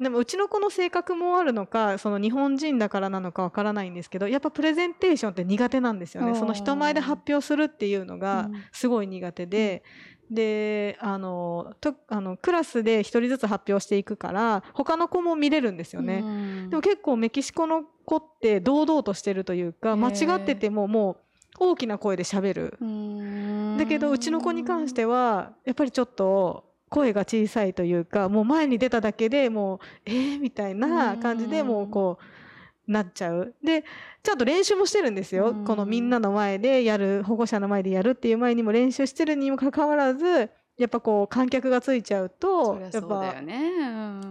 [0.00, 6.34] でもうちの子の性格もあるのかその日本人だからなのかわからないんですけどやっぱプレゼンテーションって苦手なんですよね。
[6.34, 8.64] その人前で発表するっていうのがうん。
[8.72, 9.82] すごい苦手で、
[10.30, 16.22] であのとあのクラスで一人ずつ発表していくから他の子も見れるんですよね。
[16.24, 16.70] うん。
[16.70, 21.16] でも結構メキシコの子って堂々としてるというかへ間ー違っててももう
[21.60, 22.78] 大きな声で喋る。
[22.80, 23.76] うん。
[23.78, 33.54] だけどうちの子に関してはやっぱりちょっと声が小さいというかもう前に出ただけでもうえー、みたいな感じでうんもうこうなっちゃう。
[33.64, 33.84] で
[34.22, 43.56] ちゃんと練習もしてるんですよ、うんこのみんなの前でやる保護者の前でやるっていう前にも練習してるにもかかわらずやっぱこう観客がついちゃうとやっそうだぱよね。
[43.80, 44.30] うん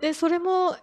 [0.00, 0.76] でそれも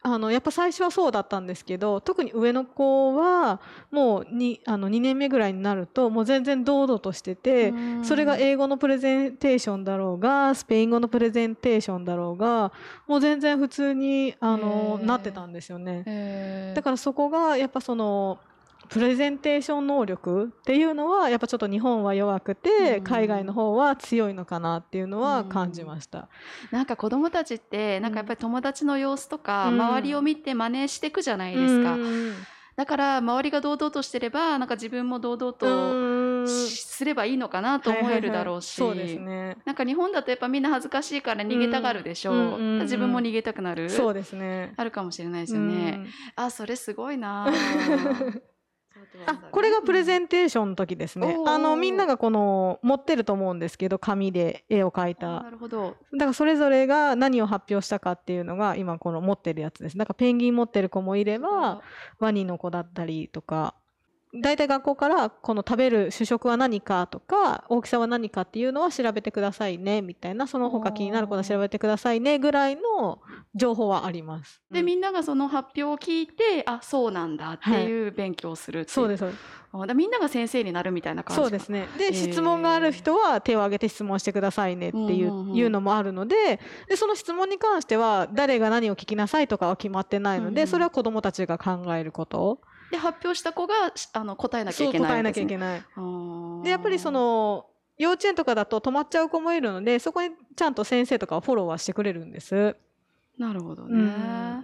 [0.00, 8.04] あのやっぱ最初はそうだったんですけど特に上の子はもうにあの2年目ぐらいになるともう全然堂々としてて、うん。
[8.04, 12.72] それが英語のプレゼンテーションだろうがスペイン語のプレゼンテーションだろうが
[13.06, 16.72] もう全然普通にあのなってたんですよね。
[16.74, 18.38] だからそこがやっぱその
[18.88, 23.04] プレゼンテーション能力っていうのはやっぱちょっと日本は弱くて、うん。
[23.04, 26.28] 海外の方は強いのかなっていうのは感じました。
[26.70, 29.80] なんか子供たちってなんかやっぱり友達の様子とか、うん。
[29.80, 32.34] 周りを見て真似していくじゃないですか、うん
[32.78, 39.08] だから周りが堂々としてればなんか自分も堂々とすればいいのかなと思えるだろうし、はいはいはい。
[39.08, 39.56] そうですね。
[39.64, 42.60] なんか日本だとやっぱみんな恥ずかしいから逃げたがるでしょう、うんうんうん。
[42.76, 43.90] うん自分も逃げたくなる。
[43.90, 44.74] そうですね。
[44.76, 47.48] あるかもしれないですよね、あそれすごいな
[49.26, 51.44] あこれがプレゼンテーションの時ですねお。
[51.44, 55.50] ーあのみんながこの持ってると思うんですけど紙で絵を描いあーなた。
[55.50, 55.96] るほど。
[56.12, 59.96] だからそれぞれが何を発表したかっていうのが今この持ってるやつです。
[59.98, 61.82] だからペンギン持ってる子もいれば
[62.18, 63.74] ワニの子だったりとか。
[64.34, 73.20] 大体学校からこの食べる主食は何かとか大きさは何かっていうのは調べてくださいねみたいなその他気になることは調べてくださいねぐらいの
[73.54, 74.62] 情報はあります。
[74.70, 79.94] で、みんながその発表を聞いて、あ、そうなんだっていう勉強をするっていそうですそうです。
[79.94, 81.42] みんなが先生になるみたいな感じか。
[81.44, 81.88] そうですね。
[81.98, 92.60] で、質問がある人は手を挙げて質問してくださいねっていう,、いうのもあるのででその質問に関しては誰が何を聞きなさいとかは決まってないので、それは子どもたちが考えること
[92.90, 95.46] で発表した子がしあの答えなきゃいけない答えなきゃい。
[95.46, 95.82] けない。
[96.64, 97.66] でやっぱりその
[97.98, 102.76] 幼稚園とかだと止まっちゃう子もいるのでそこにちゃんと先生とかはフォローはしてくれるんです。
[103.38, 103.88] なるほどね。
[103.90, 104.62] うんな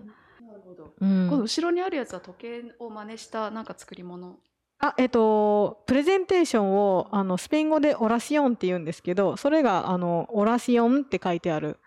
[0.54, 0.94] るほど。
[1.00, 4.36] うんこの後ろにあるやつは時計を真似したなんか作り物。
[4.80, 11.78] あえっとプレゼンテーションをあのスペイン語でオラシオンって言うんですけどそれがあのオラシオンって書いてある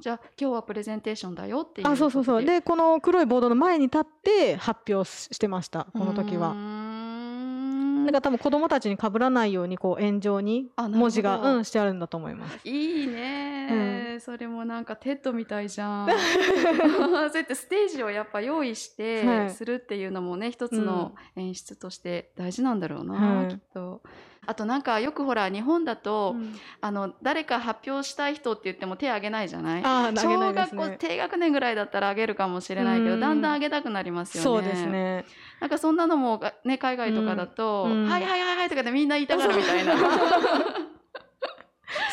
[0.00, 2.44] じゃあ今日はプレゼンテーションだよっていうあそうそうそう。
[2.44, 5.86] でこの黒いボードの前に立って発表ししてました。
[5.92, 6.50] この時は。
[6.50, 12.58] うーんだから多分子供たちに被らないようにこう円状に文字がうんしてあるんだと思います。
[12.64, 16.08] いいね、それもなんか TED みたいじゃん。
[16.98, 19.48] そうやってステージをやっぱ用意しはい。
[19.48, 23.48] てするっていうのもね、一つの演出として大事なんだろうな、はい。
[23.48, 24.02] きっと
[24.50, 26.54] あとなんかよくほら日本だと、うん。
[26.80, 29.82] あの誰か発表したい人って言っても手挙げないじゃない？
[29.84, 33.20] ああいです学校ね低学年ぐらいだったらあげるかもしれないけど、うん。
[33.20, 34.44] だんだんあげたくなりますよね。
[34.44, 35.24] そうですね。
[35.60, 37.92] なんかそんなのもがね海外とかだと、うん。
[37.92, 38.08] うん。
[38.10, 39.94] はいはいはいはいとかでみんな言いたがるみたいな。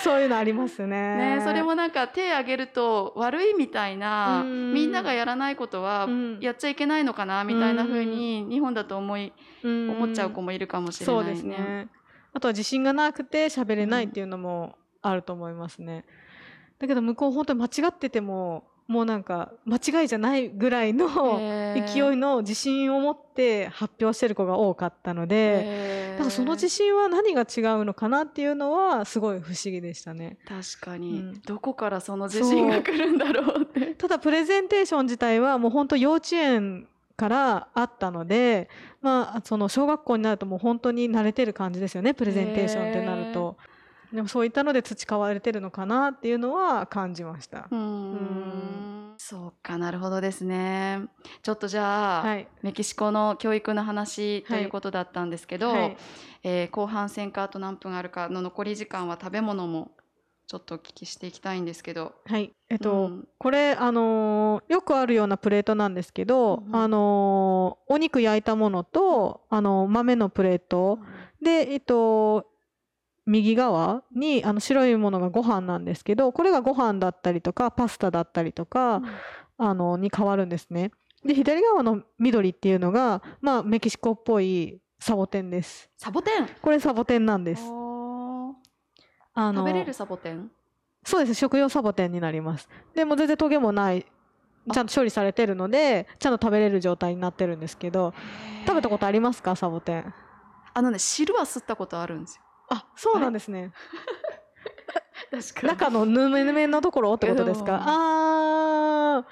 [0.03, 0.21] そう。
[0.21, 1.37] いうのありますね。
[1.37, 4.73] ね、それもなんか手挙げると悪いみたいな、うん。
[4.73, 6.39] みんながやらないことはうん。
[6.39, 9.89] やっちゃいけないのかなみたいな風に日本だと思い、うん。
[9.89, 11.35] 思っちゃう子もいるかもしれそうないね。
[11.35, 11.89] ですね
[12.33, 16.05] あとは自信がなくて喋れないっていうのもあると思いますね、
[16.79, 21.09] だけど向こう本当に間違っててももうなんか間違いじゃないぐらいの
[21.75, 26.17] 勢いの自信を持って発表してる子が多かったので、へー。
[26.17, 30.37] なんかその自信は何が違うのかなっていうのはすごい不思議でしたね。
[30.47, 31.41] 確かに、うん。
[31.41, 33.93] どこからその自信が来るんだろうって。
[33.95, 36.87] ただプレゼンテーション自体はもう本当幼稚園
[37.17, 38.69] からあったので、
[39.01, 43.57] まあ、その小学校になるともう本当に慣れてる感じですよねプレゼンテーションってなると。
[44.13, 47.67] でもそういったので培われてるのかなっていうのは感じました。
[47.69, 51.01] うーんそうかなるほどですね。
[51.41, 55.97] ちょっとじゃあ、はい、メキシコの教育の話ということだったんですけど、はい
[56.43, 59.91] えー後半戦かあと何分あるかの残り時間は食べ物も
[60.47, 62.15] ちょっとお聞きしていきたいんですけど。
[62.25, 63.27] はい、えっと、うん。
[63.37, 66.67] これあのーよくあるようなプレートなんですけど、うん。
[66.67, 70.99] うんあのーお肉焼いたものとあの豆のプレート。
[71.41, 72.47] でえっと
[73.25, 79.01] 右側にあの白いものがご飯なんですけどこれがご飯だったりとかパスタだったりとか、
[79.57, 80.91] あのに変わるんですね。
[81.25, 85.89] で左側の緑っていうのが、まあ、メキシコっぽいサボテンです。
[85.97, 86.47] サボテン？
[86.61, 87.63] これサボテンなんです。
[89.39, 90.49] あの食べれるサボテン？
[91.03, 91.35] そうです。
[91.35, 92.67] 食用サボテンになります。
[92.95, 94.05] でも全然トゲもない
[94.73, 98.13] ちゃんと処理されてるのでちゃんと食べれる状態になってるんですけど
[98.65, 99.55] 食べたことありますか？
[99.55, 100.13] サボテン。
[100.73, 102.41] あのね汁は吸ったことあるんですよ。
[102.69, 103.71] あそうなんですね。
[105.53, 107.75] 確中のぬめぬめのところってことですか？
[107.75, 109.25] うんあー。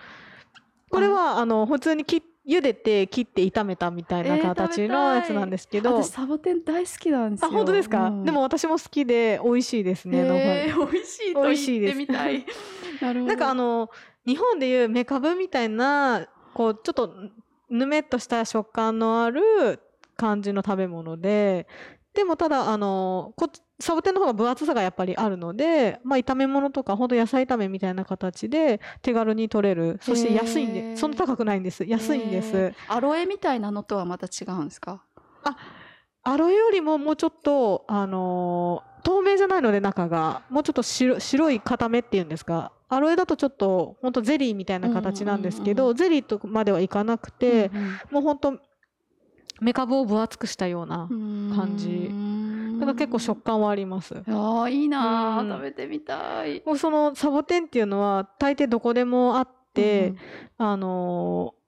[0.92, 7.48] これはあの普通に切茹でて切って炒めたみたいなえー形のやつなんですけど、私サボテン大好きなんですよ。
[7.48, 8.26] あ本当ですか、うん。
[8.26, 12.46] でも私も好きで美味しいですね、えー、美味しいと言ってみたい。
[13.02, 13.90] なんかあの
[14.26, 17.14] 日本でいうメカブみたいなこうちょっと
[17.70, 19.80] ぬめっとした食感のある
[20.16, 21.68] 感じの食べ物で
[22.14, 30.00] でもただあのこサボテンの方が分厚さがやっぱりあるので、まあ、炒め物とか本当野菜炒めみたいな形で手軽に取れる。
[30.02, 31.84] そして安いんでそんな高くないんです。
[31.86, 32.94] 安いんです、えー。
[32.94, 35.04] アロエみたいなのとはまた違うんですか？
[36.24, 42.72] アロエよりももうちょっとあのー透明じゃないので中がもうちょっと白白い固めっていうんですか？
[42.90, 48.60] アロエだとちょっと本当ゼリーみたいな形なんですけど、うんうんゼリーとまではいかなくて、うんもう本当
[49.62, 51.54] メカブを分厚くしたような、うん。
[51.56, 52.10] 感じ
[52.76, 54.16] だから結構食感はあります。
[54.28, 56.62] ああいいな食べてみたい。
[56.66, 60.14] もうそのサボテンっていうのは大抵どこでもあって、
[60.58, 61.66] あのー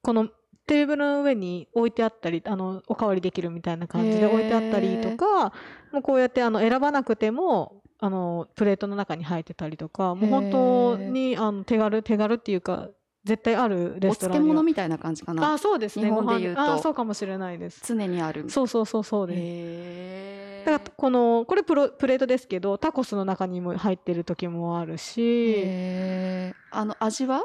[0.00, 0.28] この
[0.66, 5.52] テーブルの上に置いてあったりあのおかわりできるみたいな感じで置いてあったりとか
[5.92, 12.88] もうこうやってあの選ばなくてもあのプレートの中に入ってたりとかもう本当にあの手軽手軽っていうか
[13.28, 14.54] 絶対あるレおストランには。
[14.54, 15.52] 漬物みたいな感じかな。
[15.52, 16.06] あそうですね。
[16.06, 16.40] 日本でご飯。
[16.40, 16.60] 言うと。
[16.62, 17.82] あそうかもしれないです。
[17.86, 18.48] 常にある。
[18.48, 19.38] そうそうそうそうです。
[19.40, 25.54] へだからこのこれプロプレートですけどタコスの中にも入ってる時もあるし。
[25.56, 27.44] えあの味は？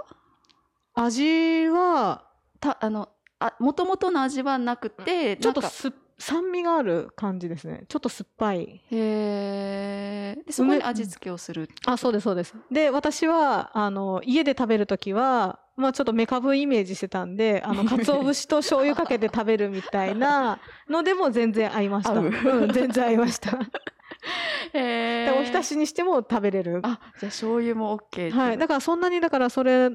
[0.96, 2.24] 味は
[2.60, 3.10] たあの
[3.40, 5.92] あ元々の味はなくてちょっとす
[6.24, 7.84] 酸味がある感じですね。
[7.90, 8.82] ちょっと酸っぱい。
[8.90, 12.56] へえでそこに味付けをするあそうですそうです。
[12.72, 20.60] で私はあの家で食べる時はまあちょっとメカブイメージしてたんであの 鰹節と醤油かけて食べるみたいな
[20.90, 22.14] のでも全然合いました。
[22.14, 22.24] 合う。
[22.24, 23.60] うん、全然合いました。
[24.72, 26.80] へでおひたしにしても食べれる。
[26.84, 29.90] あじゃあ醤油も OK はい、だからそんなにだからそれ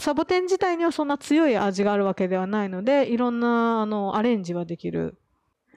[0.00, 5.16] サボテン自体にはそんな強い味があるわけではないのでいろんなあのアレンジはできる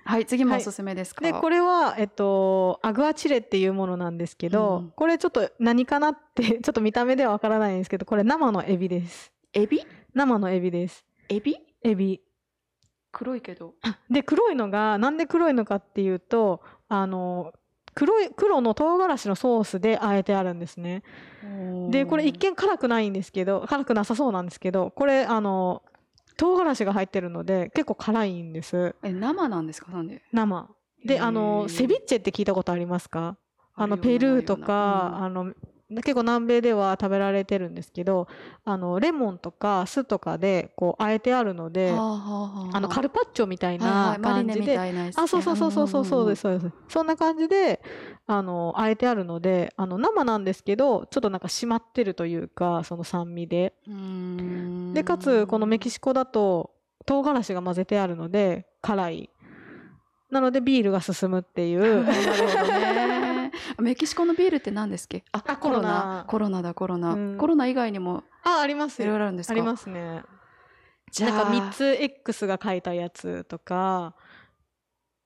[0.07, 0.61] はい次もはい。
[0.61, 4.91] おすすめですか、でこれは、えっと、アグアチレっていうものなんですけど、うん。
[4.95, 9.31] これちょっと何かなって ちょっと見た目ではわからないんですけどこれ生のエビです。
[9.53, 9.85] エビ？
[10.13, 11.05] 生のエビです。
[11.29, 11.57] エビ？
[11.83, 12.21] エビ。
[13.11, 13.73] 黒いけど。
[14.09, 17.53] で黒いのがなんで黒いのかっていうとあの
[17.95, 21.03] 黒い黒の唐辛子のソースであえてあるんですね。
[21.89, 25.81] でこれ一見辛くないんですけど辛くなさそうなんですけどこれあの
[26.37, 28.95] 唐辛子が入ってるので結構辛いんです。
[29.03, 29.91] え生なんですか？
[29.91, 30.21] なんで？
[30.31, 30.69] 生。
[31.05, 33.37] であのセビッチェって聞いたことありますか？
[33.75, 35.53] あのペルーとか、あの
[35.89, 38.27] 結構南米では食べられてるんですけど
[38.65, 42.79] あのレモンとか酢とかでこうあえてあるのではあはあはああ。
[42.81, 44.75] のカルパッチョみたいはいはな感じで。
[44.75, 45.23] たいなやつね。
[45.23, 46.73] あそうそうそうそうそうそうですんそうです。
[46.89, 47.81] そんな感じで
[48.25, 53.73] あのあえてあるのであの生なんですけどちょっとなんか締まってるというかその酸味で。
[54.93, 56.71] でかつこのメキシコだと
[57.05, 59.29] 唐辛子が混ぜてあるので辛い。
[60.29, 62.03] なのでビールが進むっていう。
[62.03, 62.96] なるほどね
[63.79, 65.23] メキシコのビールって何ですっけ？
[65.31, 66.25] ああコロナ。
[66.27, 66.49] コロナ。
[66.49, 67.37] コロナだコロナ、うん。
[67.37, 68.23] コロナ以外にも。
[68.43, 69.01] ああります。
[69.01, 69.53] いろいよろあるんですか？
[69.53, 70.23] ありますね。
[71.11, 71.31] じゃあ。
[71.31, 74.15] なんか3つ X が書いたやつとか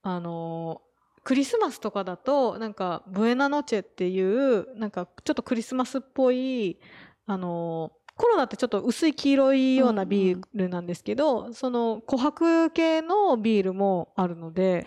[0.04, 0.82] あの
[1.24, 6.80] クリスマスとかだとなんかブエナノチェっていうなんかちょっとクリスマスっぽい
[7.28, 14.84] あのコロナってちょっと薄い黄色いようなビールなんですけど、その琥珀系のビールもあるので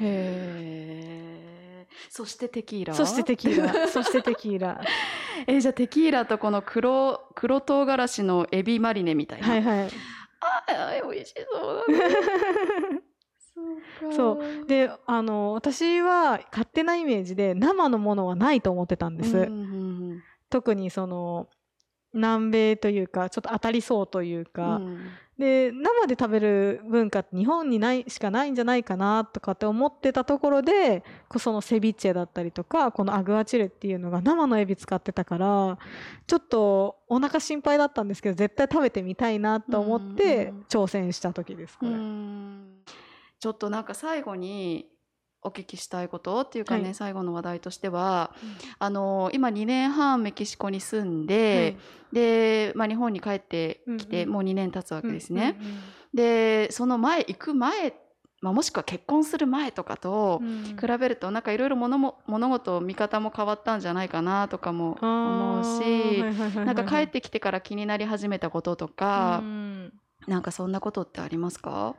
[2.08, 2.94] そしてテキーラ？
[2.94, 3.88] そしてテキーラ。
[3.88, 4.80] そしてテキーラ。
[5.46, 9.90] えじゃあテキーラとこの黒黒唐辛子のエビマリネみたいな、はいはい。
[10.40, 12.16] あ美味しそうだね。
[13.54, 14.16] そうか。
[14.16, 14.32] そ
[14.62, 14.66] う。
[14.66, 19.54] であの私は勝手なイメージで生のものはないと思ってたんです、うんうんう
[20.14, 20.22] ん。
[20.50, 21.48] 特にその
[22.14, 25.06] 南米というかちょっと当たりそうというか、うん。
[25.38, 35.76] で生で食べる文化って日本にないしかないんじゃないかなとかって思ってたところでこそのセビッチェだったりとかこのアグアチレっていうのが生のエビ使ってたから
[36.28, 41.96] ちょっとお腹心配だったんですけど絶対食べてみたいなと思ってうん挑戦した時ですこうれ。
[41.96, 42.84] ん。
[43.40, 44.86] ちょっとなんか最後に
[45.44, 46.94] お聞きしたいことっていうかね、はい。
[46.94, 48.32] 最後の話題としては
[48.78, 51.76] あの今2年半メキシコに住んで、
[52.12, 54.32] で、まあ、日本に帰ってきて、うんうん。
[54.34, 55.56] もう2年経つわわけですね。
[56.14, 57.94] でその前行く前、
[58.40, 60.40] まあ、もしくは結婚する前とかと
[60.80, 66.22] 比べるとなんかいろいろ物も物事見方も変わったんじゃないかなとかも思うし、
[66.54, 69.42] なんか帰ってきてから気になり始めたこととか、
[70.26, 71.96] なんかそんなことってありますか？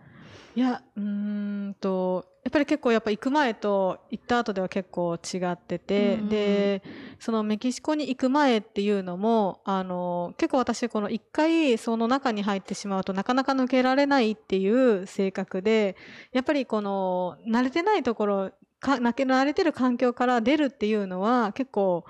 [0.55, 6.83] いやうーんとやっぱり結構やっぱ行く前と行った後では結構違ってて、で
[7.19, 15.97] そのメキシコに行く前っていうのもあの結構私この一回その中に入ってしまうとなかなか抜けられないっていう性格で
[16.33, 22.05] やっぱりこの慣れてないところか慣れてる環境から出るっていうのは結構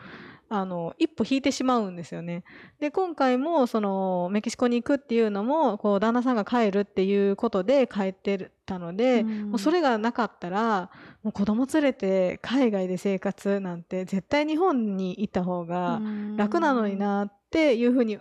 [0.48, 2.44] あの一歩引いてしまうんですよね。
[2.80, 10.90] で今回もそのメキシコに行くっていうのもこう旦那さんが帰るっていうことで帰ってたので、うんもうそれがなかったら
[11.24, 16.02] もう子供連れて海外で生活なんて絶対日本にいた方が
[16.36, 18.20] 楽なのになっていうふうに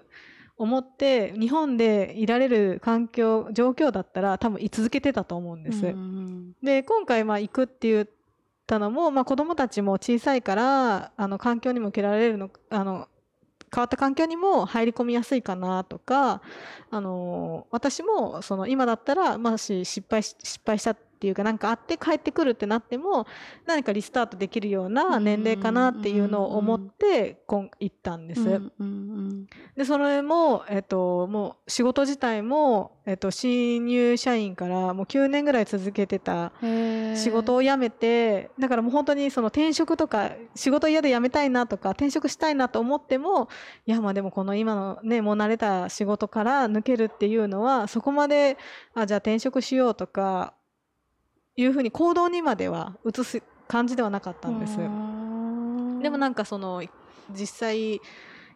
[0.57, 5.87] 思って日本でいられる環境状況だったら多分居続けてたと思うんです。
[5.87, 8.09] うんで今回まあ行くって言っ
[8.67, 13.09] たのも、まあ、子どもたちも小さいからあの環境にも受けられるのあの
[13.75, 16.41] 変わった環境にも入り込みやすいかなとか
[16.91, 23.27] あの私もその今だったら、まあ、し失敗し失敗したっていうかなんかあって帰ってくるってなっても
[23.65, 28.45] 何かリスタートできるような年齢かなっていうのを思って今行ったんです。
[29.75, 43.49] でそれも、えっと、もう仕事自体も、えっと、新入社員からもう9年ぐらい続けてた仕事を辞めてだからもう本当にその転職とか仕事嫌で辞めたいなとか転職したいなと思っても
[43.87, 48.59] いやまあでもこの今のねもう慣れた仕事から抜けるっていうのはそこまで
[48.95, 50.53] あじゃあ転職しようとか
[51.57, 54.77] いうふうに行動にまでは移す感じではなかったんです。
[56.03, 56.83] でもなんかその
[57.31, 58.01] 実際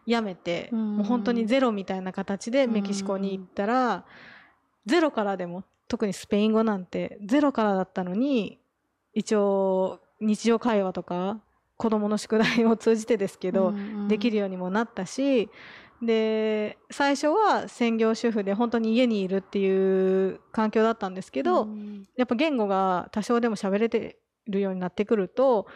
[0.05, 0.97] 辞めて、うん。
[0.97, 4.05] もう本当にゼロみたいな形でメキシコに行ったら、
[4.85, 8.59] ゼロからでも特にスペイン語なんてゼロからだったのに
[9.13, 11.39] 一応日常会話とか
[11.77, 13.73] 子どもの宿題を通じてですけど、
[14.07, 15.49] できるようにもなったし
[16.01, 21.67] で最初は専業主婦で本当に家にいるっていう環境だったんですけど、
[22.15, 25.67] やっぱ言語が多少でも喋れてるようになってくると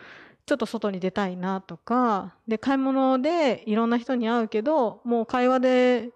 [0.45, 6.09] ちょっと外に出たいなとかで買い物でいろんな人に会うけどもう会話で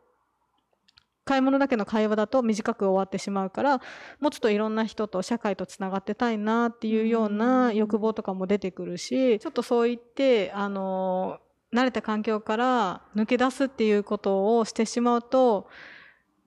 [1.23, 3.77] 買い物だけの会話だと短く終わってしまうから
[4.19, 11.39] もうちょっといろんな人と社会とつながってたいなっていうような欲望とかも出てくるしちょっとそう言ってあの
[11.73, 15.67] 慣れた環境から抜け出すっていうことをしてしまうと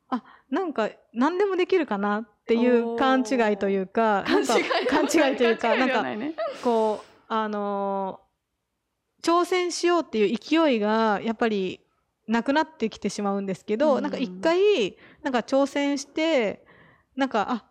[0.08, 4.54] あなんか何でもできるかなっていう勘違いというかなんか
[4.88, 5.36] 勘違い。
[5.36, 6.04] というかなんか
[6.64, 8.20] こうあの
[9.22, 11.80] 挑戦しようっていう勢いがやっぱり
[12.26, 14.02] なくなってきてしまうんですけど、うん。
[14.02, 16.64] なんか一回なんか挑戦して
[17.14, 17.69] なんかあ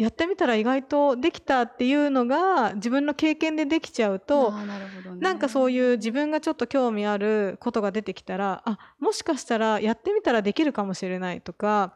[0.00, 4.78] やってみたら意外とできたっていうのが自分の経験でできちゃうとな
[5.14, 5.20] ね。
[5.20, 11.92] なんかそういう自分がちょっと興味あることが出てきたらあもしかしたらやってみたらできるかもしれないとか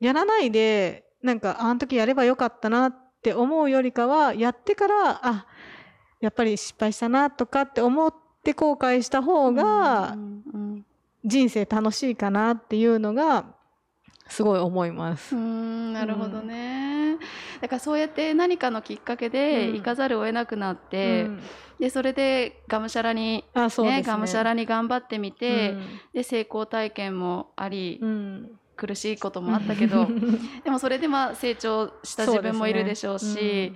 [0.00, 5.46] やらないでなんかあの時やればよかったなって思うよりかはやってからあ
[6.20, 10.16] やっぱり失敗したなとかって思って後悔した方が
[11.22, 13.44] 人生楽しいかなっていうのが
[14.32, 15.36] すごい思います。
[15.36, 15.38] う。
[15.38, 17.18] んなるほどね、
[17.60, 19.76] だからそうやって何かのきっかけでうん。
[19.76, 21.40] 行かざるを得なくなって、うん。
[21.78, 23.84] でそれでがむしゃらに、あね。
[23.84, 25.82] ねがむしゃらに頑張ってみて、うん。
[26.14, 28.50] で成功体験もあり、うん。
[28.74, 30.08] 苦しいこともあったけど
[30.64, 33.74] でもそれでまあ成長した自分もいるでしょうしね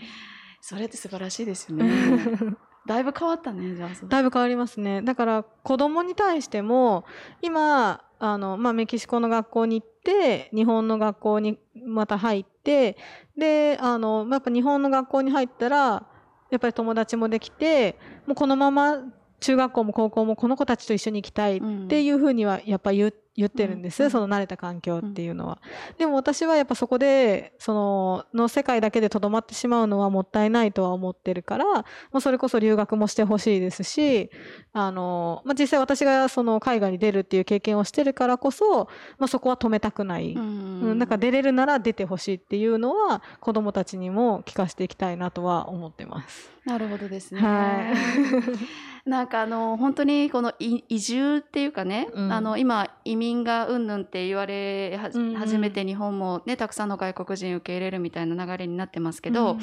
[0.61, 1.93] それって素晴らしいですよね。
[2.87, 5.03] だいぶ変わったねじゃあそだいぶ変わりますね。
[5.03, 7.05] だから子供に対しても
[7.43, 12.97] 今あの、まあ、メキシコの学校に行って日本の学校にまた入って
[13.37, 16.07] であのまあやっぱ日本の学校に入ったら
[16.51, 18.99] やっぱり友達もできてもうこのまま
[19.41, 25.59] 中学校も高校もこの子たちと一緒に行きたいっていうふうにはやっぱ言言ってるんです、うんその慣れた環境っていうのは。
[25.99, 31.84] でも私はやっぱそこでそのの世界だけでとどまってしまうのはもったいないとは思ってるからも
[32.14, 34.30] うそれこそ留学もしてほしいですし
[34.72, 40.34] あの、まあ、実際私がその海外に出るっていう経験をしてるからこそ、まあ、そこは止めたくない。
[40.34, 46.51] ううんん、なんか出れるなら出てほしいっていうのは子どもたちにも聞かせていきたいなとは思ってます。
[46.64, 47.41] なるほどですね。
[47.41, 47.95] は
[49.11, 52.33] なんかあの本当にこのい移住っていうかね、うん。
[52.33, 55.35] あの今移民がうんぬんって言われはじうんうん。
[55.37, 59.59] 初めて日本もねたくさんの外国人受け入れるみたいな流れになってますけど、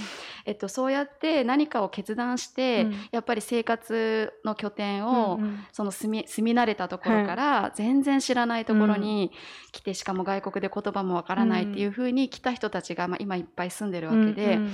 [0.46, 2.96] えっと、そうやって何かを決断して、うん。
[3.12, 5.60] やっぱり生活の拠点を、うんうん。
[5.74, 9.32] その住み住み慣れたところから全然知らないところに
[9.74, 14.56] 来て、しかも外国で言葉もわからないっていうふうに来た人たちが、まあ、今いっぱい住んでるわけで。
[14.56, 14.72] うんうん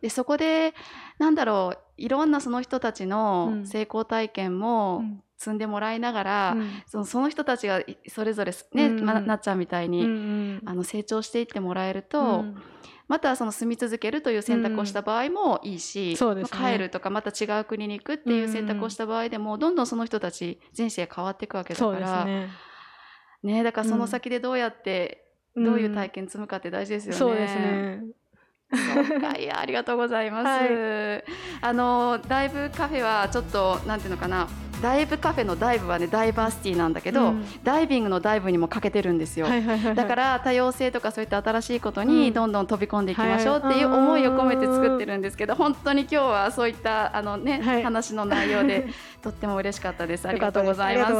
[0.00, 0.74] でそこで
[1.18, 3.66] なんだろういろんなその人たちうのん。
[3.66, 5.22] 成功体験もうん。
[5.40, 6.82] 積んでもらいながら、うん。
[6.88, 9.04] そのその人たちがいそれぞれね、うんうん。
[9.04, 10.10] まなっちゃんみたいに、うんう
[10.56, 10.62] ん。
[10.64, 12.56] あの成長していってもらえると、うん。
[13.06, 16.58] またその住み続けるという選択をした場合もいいし、そうですね。
[16.60, 22.48] まあ帰るとかまた違う国に行くっていう選択をした場合でも、どんどんその人たち人生変わっていくわけだからね。
[23.44, 25.24] ねだからその先でどうやって、
[25.54, 27.18] どういう体験験積むかって大事ですよね。
[27.18, 28.02] そうですね。
[28.70, 30.46] そうかいやありがとうございます。
[30.46, 31.22] は
[31.62, 34.48] あのダイブカフェはちょっとなんていうのかな
[34.82, 39.46] ダイブカフェのダイブはねダイバーシティなんだけど、うんダイビングのダイブにも欠けてるんですよ。
[39.46, 48.86] はいはいはいはいだから多様性とかそういった新しいことうんにどんどん飛び込んでいきましょうっていうはい思いを込めて作ってるんですけど本当に今日はそういったあのね、はい話の内容で
[49.22, 50.28] とっても嬉しかったです。
[50.28, 51.12] ありがとうございます。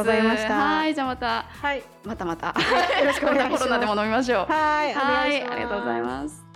[0.47, 1.83] はいじゃあまたはい。
[2.05, 2.53] またまたよ
[3.05, 4.51] ろしくお願いしますコロナでも飲みましょう。
[4.51, 4.93] はい。
[4.93, 6.48] ありがとうございます。